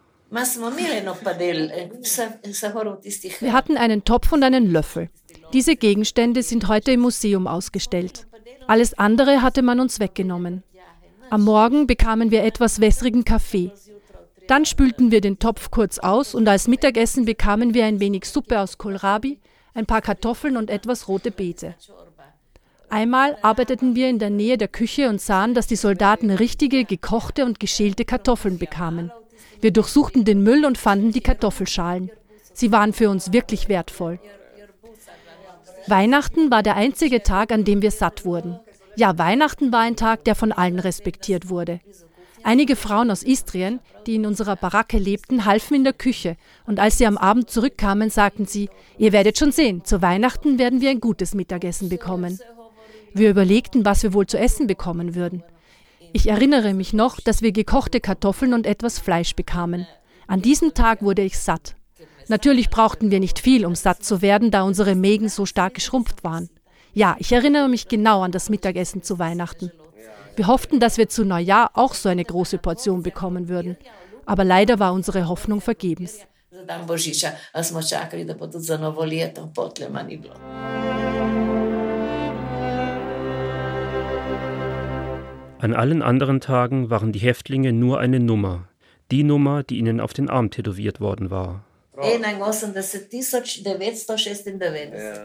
Wir 3.40 3.54
hatten 3.54 3.78
einen 3.78 4.04
Topf 4.04 4.32
und 4.32 4.44
einen 4.44 4.72
Löffel. 4.72 5.10
Diese 5.54 5.76
Gegenstände 5.76 6.44
sind 6.44 6.68
heute 6.68 6.92
im 6.92 7.02
Museum 7.02 7.46
ausgestellt. 7.48 8.28
Alles 8.68 8.98
andere 8.98 9.42
hatte 9.42 9.62
man 9.62 9.80
uns 9.80 10.00
weggenommen. 10.00 10.64
Am 11.30 11.44
Morgen 11.44 11.86
bekamen 11.86 12.32
wir 12.32 12.44
etwas 12.44 12.82
wässrigen 12.82 13.26
Kaffee. 13.26 13.72
Dann 14.48 14.66
spülten 14.66 15.12
wir 15.12 15.22
den 15.22 15.38
Topf 15.38 15.70
kurz 15.70 16.00
aus 16.00 16.34
und 16.34 16.48
als 16.48 16.68
Mittagessen 16.68 17.26
bekamen 17.26 17.76
wir 17.76 17.86
ein 17.86 18.00
wenig 18.00 18.26
Suppe 18.26 18.60
aus 18.60 18.80
Kohlrabi, 18.80 19.40
ein 19.76 19.86
paar 19.86 20.02
Kartoffeln 20.02 20.58
und 20.58 20.72
etwas 20.72 21.08
rote 21.08 21.30
Beete. 21.30 21.76
Einmal 22.90 23.38
arbeiteten 23.42 23.96
wir 23.96 24.10
in 24.10 24.20
der 24.20 24.30
Nähe 24.30 24.58
der 24.58 24.68
Küche 24.68 25.10
und 25.10 25.22
sahen, 25.22 25.54
dass 25.54 25.68
die 25.68 25.76
Soldaten 25.76 26.32
richtige, 26.32 26.86
gekochte 26.86 27.46
und 27.46 27.60
geschälte 27.60 28.04
Kartoffeln 28.04 28.58
bekamen. 28.58 29.12
Wir 29.62 29.72
durchsuchten 29.72 30.26
den 30.26 30.42
Müll 30.42 30.66
und 30.66 30.78
fanden 30.78 31.12
die 31.12 31.22
Kartoffelschalen. 31.22 32.10
Sie 32.54 32.72
waren 32.72 32.94
für 32.94 33.10
uns 33.10 33.32
wirklich 33.32 33.70
wertvoll. 33.70 34.20
Weihnachten 35.88 36.52
war 36.52 36.64
der 36.64 36.76
einzige 36.76 37.24
Tag, 37.24 37.52
an 37.52 37.64
dem 37.64 37.82
wir 37.82 37.92
satt 37.92 38.26
wurden. 38.26 38.60
Ja, 38.96 39.18
Weihnachten 39.18 39.72
war 39.72 39.82
ein 39.82 39.96
Tag, 39.96 40.24
der 40.26 40.36
von 40.36 40.52
allen 40.52 40.80
respektiert 40.80 41.50
wurde. 41.50 41.80
Einige 42.44 42.76
Frauen 42.76 43.12
aus 43.12 43.24
Istrien, 43.24 43.80
die 44.06 44.16
in 44.16 44.26
unserer 44.26 44.56
Baracke 44.56 44.98
lebten, 44.98 45.46
halfen 45.46 45.76
in 45.76 45.84
der 45.84 45.94
Küche, 45.94 46.38
und 46.66 46.80
als 46.80 46.98
sie 46.98 47.06
am 47.06 47.18
Abend 47.18 47.50
zurückkamen, 47.50 48.10
sagten 48.10 48.46
sie, 48.46 48.70
ihr 48.98 49.12
werdet 49.12 49.38
schon 49.38 49.52
sehen, 49.52 49.84
zu 49.84 50.02
Weihnachten 50.02 50.58
werden 50.58 50.82
wir 50.82 50.90
ein 50.90 51.02
gutes 51.02 51.34
Mittagessen 51.34 51.90
bekommen. 51.90 52.40
Wir 53.14 53.30
überlegten, 53.30 53.86
was 53.86 54.04
wir 54.04 54.14
wohl 54.14 54.28
zu 54.28 54.38
essen 54.38 54.68
bekommen 54.68 55.16
würden. 55.16 55.44
Ich 56.14 56.28
erinnere 56.28 56.74
mich 56.74 56.94
noch, 56.94 57.20
dass 57.20 57.42
wir 57.42 57.52
gekochte 57.52 58.00
Kartoffeln 58.00 58.54
und 58.54 58.66
etwas 58.66 59.00
Fleisch 59.00 59.36
bekamen. 59.36 59.88
An 60.28 60.42
diesem 60.42 60.74
Tag 60.74 61.02
wurde 61.02 61.22
ich 61.22 61.38
satt. 61.40 61.76
Natürlich 62.28 62.70
brauchten 62.70 63.12
wir 63.12 63.20
nicht 63.20 63.40
viel, 63.40 63.66
um 63.66 63.76
satt 63.76 64.04
zu 64.04 64.22
werden, 64.22 64.52
da 64.52 64.64
unsere 64.64 64.96
Mägen 64.96 65.30
so 65.30 65.46
stark 65.46 65.74
geschrumpft 65.74 66.24
waren. 66.24 66.50
Ja, 66.94 67.16
ich 67.20 67.32
erinnere 67.32 67.70
mich 67.70 67.88
genau 67.88 68.22
an 68.22 68.32
das 68.32 68.50
Mittagessen 68.50 69.04
zu 69.04 69.20
Weihnachten. 69.20 69.72
Wir 70.36 70.48
hofften, 70.48 70.80
dass 70.80 70.98
wir 70.98 71.10
zu 71.10 71.26
Neujahr 71.26 71.72
auch 71.74 71.94
so 71.94 72.08
eine 72.10 72.24
große 72.24 72.60
Portion 72.60 73.04
bekommen 73.04 73.50
würden. 73.50 73.78
Aber 74.26 74.44
leider 74.44 74.80
war 74.80 74.94
unsere 74.94 75.28
Hoffnung 75.28 75.60
vergebens. 75.60 76.20
An 85.62 85.74
allen 85.74 86.02
anderen 86.02 86.40
Tagen 86.40 86.90
waren 86.90 87.12
die 87.12 87.20
Häftlinge 87.20 87.74
nur 87.74 88.00
eine 88.00 88.22
Nummer, 88.22 88.70
die 89.12 89.24
Nummer, 89.24 89.64
die 89.64 89.78
ihnen 89.78 90.00
auf 90.00 90.14
den 90.14 90.30
Arm 90.30 90.52
tätowiert 90.52 91.02
worden 91.02 91.30
war. 91.30 91.66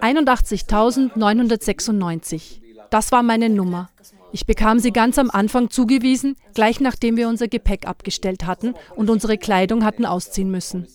81.996. 0.00 2.60
Das 2.90 3.12
war 3.12 3.22
meine 3.22 3.48
Nummer. 3.48 3.90
Ich 4.32 4.44
bekam 4.44 4.80
sie 4.80 4.90
ganz 4.90 5.20
am 5.20 5.30
Anfang 5.30 5.70
zugewiesen, 5.70 6.34
gleich 6.54 6.80
nachdem 6.80 7.16
wir 7.16 7.28
unser 7.28 7.46
Gepäck 7.46 7.86
abgestellt 7.86 8.44
hatten 8.44 8.74
und 8.96 9.10
unsere 9.10 9.38
Kleidung 9.38 9.84
hatten 9.84 10.04
ausziehen 10.04 10.50
müssen. 10.50 10.88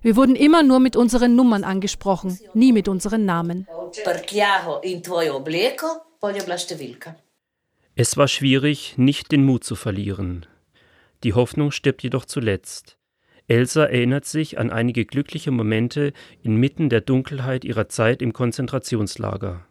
Wir 0.00 0.16
wurden 0.16 0.34
immer 0.34 0.64
nur 0.64 0.80
mit 0.80 0.96
unseren 0.96 1.36
Nummern 1.36 1.62
angesprochen, 1.62 2.36
nie 2.54 2.72
mit 2.72 2.88
unseren 2.88 3.24
Namen. 3.24 3.68
Es 8.02 8.16
war 8.16 8.26
schwierig, 8.26 8.94
nicht 8.96 9.30
den 9.30 9.44
Mut 9.44 9.62
zu 9.62 9.76
verlieren. 9.76 10.44
Die 11.22 11.34
Hoffnung 11.34 11.70
stirbt 11.70 12.02
jedoch 12.02 12.24
zuletzt. 12.24 12.98
Elsa 13.46 13.84
erinnert 13.84 14.24
sich 14.24 14.58
an 14.58 14.70
einige 14.70 15.04
glückliche 15.04 15.52
Momente 15.52 16.12
inmitten 16.42 16.88
der 16.88 17.00
Dunkelheit 17.00 17.64
ihrer 17.64 17.88
Zeit 17.88 18.20
im 18.20 18.32
Konzentrationslager. 18.32 19.64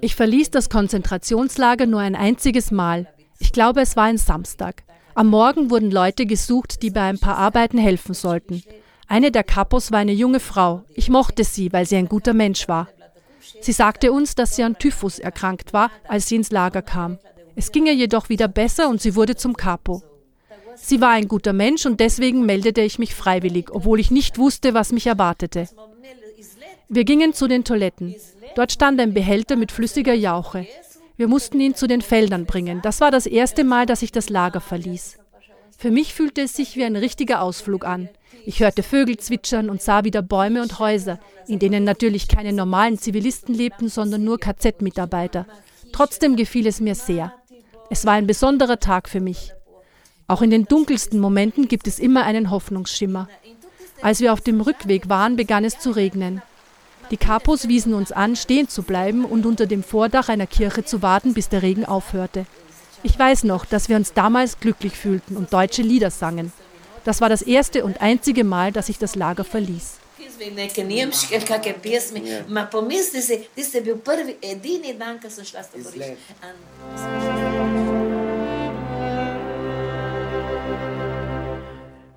Ich 0.00 0.16
verließ 0.16 0.50
das 0.50 0.70
Konzentrationslager 0.70 1.86
nur 1.86 2.00
ein 2.00 2.16
einziges 2.16 2.72
Mal. 2.72 3.06
Ich 3.38 3.52
glaube, 3.52 3.80
es 3.80 3.94
war 3.94 4.06
ein 4.06 4.18
Samstag. 4.18 4.82
Am 5.14 5.28
Morgen 5.28 5.70
wurden 5.70 5.92
Leute 5.92 6.26
gesucht, 6.26 6.82
die 6.82 6.90
bei 6.90 7.02
ein 7.02 7.20
paar 7.20 7.36
Arbeiten 7.36 7.78
helfen 7.78 8.12
sollten. 8.12 8.64
Eine 9.06 9.30
der 9.30 9.44
Kapos 9.44 9.92
war 9.92 10.00
eine 10.00 10.14
junge 10.14 10.40
Frau. 10.40 10.82
Ich 10.96 11.10
mochte 11.10 11.44
sie, 11.44 11.72
weil 11.72 11.86
sie 11.86 11.94
ein 11.94 12.08
guter 12.08 12.34
Mensch 12.34 12.66
war. 12.66 12.88
Sie 13.60 13.72
sagte 13.72 14.12
uns, 14.12 14.34
dass 14.34 14.56
sie 14.56 14.62
an 14.62 14.78
Typhus 14.78 15.18
erkrankt 15.18 15.72
war, 15.72 15.90
als 16.08 16.28
sie 16.28 16.36
ins 16.36 16.50
Lager 16.50 16.82
kam. 16.82 17.18
Es 17.54 17.72
ging 17.72 17.86
ihr 17.86 17.94
jedoch 17.94 18.28
wieder 18.28 18.48
besser 18.48 18.88
und 18.88 19.00
sie 19.00 19.14
wurde 19.14 19.36
zum 19.36 19.56
Capo. 19.56 20.02
Sie 20.76 21.00
war 21.00 21.10
ein 21.10 21.26
guter 21.26 21.52
Mensch 21.52 21.86
und 21.86 22.00
deswegen 22.00 22.44
meldete 22.44 22.82
ich 22.82 22.98
mich 22.98 23.14
freiwillig, 23.14 23.70
obwohl 23.70 23.98
ich 23.98 24.10
nicht 24.10 24.38
wusste, 24.38 24.74
was 24.74 24.92
mich 24.92 25.06
erwartete. 25.06 25.68
Wir 26.88 27.04
gingen 27.04 27.32
zu 27.32 27.48
den 27.48 27.64
Toiletten. 27.64 28.14
Dort 28.54 28.72
stand 28.72 29.00
ein 29.00 29.14
Behälter 29.14 29.56
mit 29.56 29.72
flüssiger 29.72 30.14
Jauche. 30.14 30.66
Wir 31.16 31.28
mussten 31.28 31.58
ihn 31.60 31.74
zu 31.74 31.86
den 31.86 32.02
Feldern 32.02 32.44
bringen. 32.44 32.80
Das 32.82 33.00
war 33.00 33.10
das 33.10 33.26
erste 33.26 33.64
Mal, 33.64 33.86
dass 33.86 34.02
ich 34.02 34.12
das 34.12 34.28
Lager 34.28 34.60
verließ. 34.60 35.18
Für 35.78 35.90
mich 35.90 36.14
fühlte 36.14 36.42
es 36.42 36.54
sich 36.54 36.76
wie 36.76 36.84
ein 36.84 36.96
richtiger 36.96 37.42
Ausflug 37.42 37.84
an. 37.84 38.08
Ich 38.46 38.60
hörte 38.60 38.82
Vögel 38.82 39.18
zwitschern 39.18 39.68
und 39.68 39.82
sah 39.82 40.04
wieder 40.04 40.22
Bäume 40.22 40.62
und 40.62 40.78
Häuser, 40.78 41.18
in 41.46 41.58
denen 41.58 41.84
natürlich 41.84 42.28
keine 42.28 42.52
normalen 42.52 42.98
Zivilisten 42.98 43.54
lebten, 43.54 43.88
sondern 43.88 44.24
nur 44.24 44.38
KZ-Mitarbeiter. 44.38 45.46
Trotzdem 45.92 46.36
gefiel 46.36 46.66
es 46.66 46.80
mir 46.80 46.94
sehr. 46.94 47.32
Es 47.90 48.04
war 48.04 48.14
ein 48.14 48.26
besonderer 48.26 48.80
Tag 48.80 49.08
für 49.08 49.20
mich. 49.20 49.52
Auch 50.28 50.42
in 50.42 50.50
den 50.50 50.64
dunkelsten 50.64 51.20
Momenten 51.20 51.68
gibt 51.68 51.86
es 51.86 51.98
immer 51.98 52.24
einen 52.24 52.50
Hoffnungsschimmer. 52.50 53.28
Als 54.02 54.20
wir 54.20 54.32
auf 54.32 54.40
dem 54.40 54.60
Rückweg 54.60 55.08
waren, 55.08 55.36
begann 55.36 55.64
es 55.64 55.78
zu 55.78 55.90
regnen. 55.90 56.42
Die 57.10 57.16
Kapos 57.16 57.68
wiesen 57.68 57.94
uns 57.94 58.10
an, 58.12 58.34
stehen 58.34 58.68
zu 58.68 58.82
bleiben 58.82 59.24
und 59.24 59.46
unter 59.46 59.66
dem 59.66 59.84
Vordach 59.84 60.28
einer 60.28 60.46
Kirche 60.46 60.84
zu 60.84 61.02
warten, 61.02 61.34
bis 61.34 61.48
der 61.48 61.62
Regen 61.62 61.84
aufhörte. 61.84 62.46
Ich 63.02 63.18
weiß 63.18 63.44
noch, 63.44 63.64
dass 63.64 63.88
wir 63.88 63.96
uns 63.96 64.12
damals 64.12 64.60
glücklich 64.60 64.94
fühlten 64.94 65.36
und 65.36 65.52
deutsche 65.52 65.82
Lieder 65.82 66.10
sangen. 66.10 66.52
Das 67.04 67.20
war 67.20 67.28
das 67.28 67.42
erste 67.42 67.84
und 67.84 68.00
einzige 68.00 68.42
Mal, 68.44 68.72
dass 68.72 68.88
ich 68.88 68.98
das 68.98 69.14
Lager 69.14 69.44
verließ. 69.44 69.98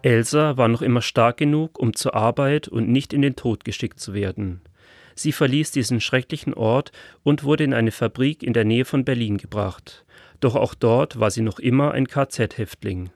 Elsa 0.01 0.57
war 0.57 0.67
noch 0.69 0.81
immer 0.81 1.01
stark 1.01 1.37
genug, 1.37 1.77
um 1.77 1.93
zur 1.93 2.15
Arbeit 2.15 2.67
und 2.67 2.89
nicht 2.89 3.13
in 3.13 3.21
den 3.21 3.35
Tod 3.35 3.65
geschickt 3.65 3.99
zu 3.99 4.13
werden. 4.13 4.61
Sie 5.13 5.33
verließ 5.33 5.71
diesen 5.71 5.99
schrecklichen 5.99 6.53
Ort 6.53 6.93
und 7.23 7.43
wurde 7.43 7.65
in 7.65 7.73
eine 7.73 7.91
Fabrik 7.91 8.41
in 8.41 8.53
der 8.53 8.63
Nähe 8.63 8.85
von 8.85 9.03
Berlin 9.03 9.37
gebracht. 9.37 10.05
Doch 10.39 10.55
auch 10.55 10.73
dort 10.73 11.19
war 11.19 11.31
sie 11.31 11.41
noch 11.41 11.59
immer 11.59 11.91
ein 11.91 12.07
KZ-Häftling. 12.07 13.09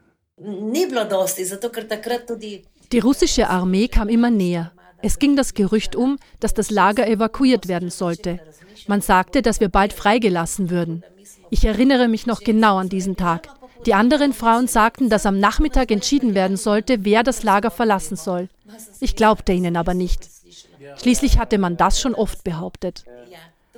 Die 2.91 2.99
russische 2.99 3.49
Armee 3.49 3.87
kam 3.87 4.09
immer 4.09 4.29
näher. 4.29 4.71
Es 5.01 5.19
ging 5.19 5.35
das 5.35 5.53
Gerücht 5.53 5.95
um, 5.95 6.17
dass 6.39 6.53
das 6.53 6.69
Lager 6.71 7.07
evakuiert 7.07 7.67
werden 7.67 7.89
sollte. 7.89 8.39
Man 8.87 9.01
sagte, 9.01 9.41
dass 9.41 9.59
wir 9.59 9.69
bald 9.69 9.93
freigelassen 9.93 10.69
würden. 10.69 11.03
Ich 11.49 11.65
erinnere 11.65 12.07
mich 12.07 12.25
noch 12.25 12.39
genau 12.39 12.77
an 12.77 12.89
diesen 12.89 13.15
Tag. 13.15 13.49
Die 13.85 13.93
anderen 13.93 14.31
Frauen 14.33 14.67
sagten, 14.67 15.09
dass 15.09 15.25
am 15.25 15.39
Nachmittag 15.39 15.91
entschieden 15.91 16.35
werden 16.35 16.55
sollte, 16.55 17.03
wer 17.03 17.21
das 17.21 17.43
Lager 17.43 17.69
verlassen 17.69 18.15
soll. 18.15 18.47
Ich 19.01 19.15
glaubte 19.15 19.51
ihnen 19.51 19.75
aber 19.75 19.93
nicht. 19.93 20.29
Schließlich 21.01 21.37
hatte 21.37 21.57
man 21.57 21.75
das 21.75 21.99
schon 21.99 22.15
oft 22.15 22.43
behauptet. 22.43 23.03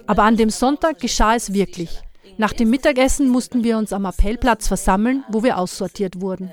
Aber 0.05 0.23
an 0.23 0.37
dem 0.37 0.51
Sonntag 0.51 0.99
geschah 0.99 1.35
es 1.35 1.53
wirklich. 1.53 2.01
Nach 2.37 2.53
dem 2.53 2.69
Mittagessen 2.69 3.29
mussten 3.29 3.63
wir 3.63 3.77
uns 3.77 3.93
am 3.93 4.05
Appellplatz 4.05 4.67
versammeln, 4.67 5.23
wo 5.29 5.43
wir 5.43 5.57
aussortiert 5.57 6.21
wurden. 6.21 6.51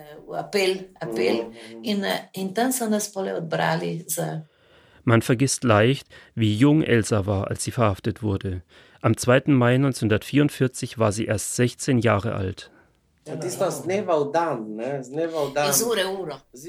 Man 5.04 5.22
vergisst 5.22 5.64
leicht, 5.64 6.06
wie 6.35 6.54
jung 6.56 6.82
Elsa 6.82 7.26
war, 7.26 7.48
als 7.48 7.64
sie 7.64 7.72
verhaftet 7.72 8.22
wurde. 8.22 8.62
Am 9.00 9.16
2. 9.16 9.44
Mai 9.46 9.74
1944 9.74 10.98
war 10.98 11.11
sie 11.11 11.24
erst 11.24 11.56
16 11.56 11.98
Jahre 11.98 12.35
alt. 12.35 12.70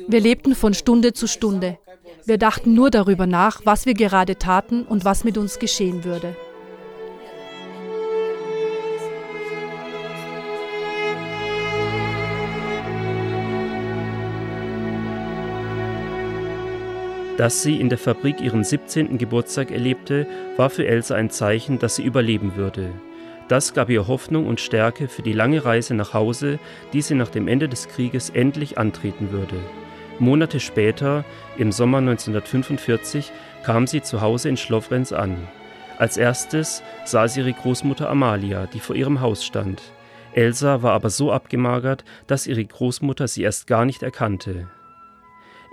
Wir 0.07 0.19
lebten 0.19 0.55
von 0.55 0.73
Stunde 0.73 1.13
zu 1.13 1.27
Stunde. 1.27 1.77
Wir 2.25 2.37
dachten 2.37 2.73
nur 2.73 2.89
darüber 2.89 3.27
nach, 3.27 3.61
was 3.65 3.85
wir 3.85 3.93
gerade 3.93 4.37
taten 4.37 4.83
und 4.83 5.05
was 5.05 5.23
mit 5.23 5.37
uns 5.37 5.59
geschehen 5.59 6.03
würde. 6.03 6.35
Dass 17.37 17.63
sie 17.63 17.81
in 17.81 17.89
der 17.89 17.97
Fabrik 17.97 18.41
ihren 18.41 18.63
17. 18.63 19.17
Geburtstag 19.17 19.71
erlebte, 19.71 20.27
war 20.55 20.69
für 20.69 20.85
Elsa 20.85 21.15
ein 21.15 21.31
Zeichen, 21.31 21.79
dass 21.79 21.95
sie 21.95 22.03
überleben 22.03 22.55
würde. 22.55 22.91
Das 23.47 23.73
gab 23.73 23.89
ihr 23.89 24.07
Hoffnung 24.07 24.45
und 24.45 24.61
Stärke 24.61 25.07
für 25.07 25.23
die 25.23 25.33
lange 25.33 25.65
Reise 25.65 25.95
nach 25.95 26.13
Hause, 26.13 26.59
die 26.93 27.01
sie 27.01 27.15
nach 27.15 27.29
dem 27.29 27.47
Ende 27.47 27.67
des 27.67 27.87
Krieges 27.87 28.29
endlich 28.29 28.77
antreten 28.77 29.31
würde. 29.31 29.55
Monate 30.19 30.59
später, 30.59 31.25
im 31.57 31.71
Sommer 31.71 31.97
1945, 31.97 33.31
kam 33.65 33.87
sie 33.87 34.03
zu 34.03 34.21
Hause 34.21 34.49
in 34.49 34.57
Schlovrenz 34.57 35.11
an. 35.11 35.35
Als 35.97 36.17
erstes 36.17 36.83
sah 37.03 37.27
sie 37.27 37.39
ihre 37.39 37.53
Großmutter 37.53 38.09
Amalia, 38.09 38.67
die 38.67 38.79
vor 38.79 38.95
ihrem 38.95 39.21
Haus 39.21 39.43
stand. 39.43 39.81
Elsa 40.33 40.83
war 40.83 40.93
aber 40.93 41.09
so 41.09 41.31
abgemagert, 41.31 42.03
dass 42.27 42.45
ihre 42.45 42.63
Großmutter 42.63 43.27
sie 43.27 43.41
erst 43.41 43.65
gar 43.65 43.85
nicht 43.85 44.03
erkannte. 44.03 44.67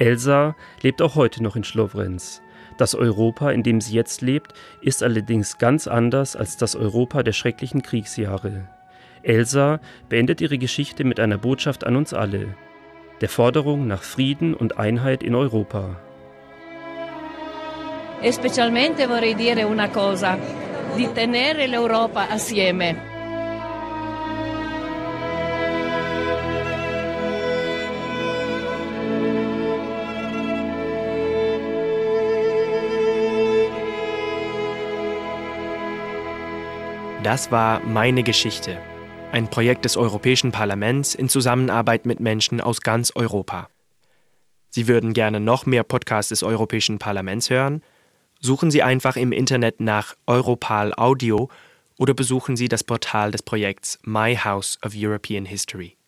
Elsa 0.01 0.57
lebt 0.81 1.03
auch 1.03 1.15
heute 1.15 1.43
noch 1.43 1.57
in 1.57 1.65
Schlovrenz. 1.65 2.41
Das 2.79 2.95
Europa, 2.95 3.51
in 3.51 3.63
dem 3.63 3.83
sie 3.83 3.95
jetzt 3.95 4.23
lebt, 4.23 4.55
ist 4.81 5.03
allerdings 5.03 5.59
ganz 5.59 5.87
anders 5.87 6.37
als 6.37 6.57
das 6.57 6.75
Europa 6.75 7.23
der 7.23 7.35
schrecklichen 7.35 7.83
Kriegsjahre. 7.83 8.67
Elsa 9.23 9.79
beendet 10.09 10.41
ihre 10.41 10.57
Geschichte 10.57 11.05
mit 11.05 11.21
einer 11.21 11.37
Botschaft 11.37 11.85
an 11.85 11.97
uns 11.97 12.15
alle, 12.15 12.55
der 13.21 13.29
Forderung 13.29 13.87
nach 13.87 14.03
Frieden 14.03 14.55
und 14.55 14.79
Einheit 14.79 15.23
in 15.23 15.35
Europa. 15.35 16.01
E 18.23 18.33
vorrei 18.33 19.35
dire 19.35 19.67
una 19.67 19.89
cosa, 19.89 20.39
di 20.97 21.07
tenere 21.09 21.67
l'Europa 21.67 22.27
assieme. 22.31 23.10
Das 37.23 37.53
war 37.53 37.81
Meine 37.81 38.23
Geschichte, 38.23 38.79
ein 39.31 39.51
Projekt 39.51 39.85
des 39.85 39.99
Europäischen 39.99 40.53
Parlaments 40.53 41.15
in 41.15 41.29
Zusammenarbeit 41.29 42.07
mit 42.07 42.19
Menschen 42.19 42.63
aus 42.63 42.81
ganz 42.81 43.13
Europa. 43.15 43.69
Sie 44.71 44.89
würden 44.89 45.13
gerne 45.13 45.39
noch 45.39 45.67
mehr 45.67 45.83
Podcasts 45.83 46.31
des 46.31 46.43
Europäischen 46.43 46.99
Parlaments 46.99 47.51
hören? 47.51 47.83
Suchen 48.41 48.71
Sie 48.71 48.83
einfach 48.83 49.17
im 49.17 49.33
Internet 49.33 49.81
nach 49.81 50.17
Europal 50.27 50.95
Audio 50.97 51.51
oder 51.99 52.15
besuchen 52.15 52.57
Sie 52.57 52.69
das 52.69 52.85
Portal 52.85 53.33
des 53.33 53.43
Projekts 53.43 53.99
My 54.03 54.35
House 54.35 54.79
of 54.83 54.95
European 54.97 55.45
History. 55.45 55.99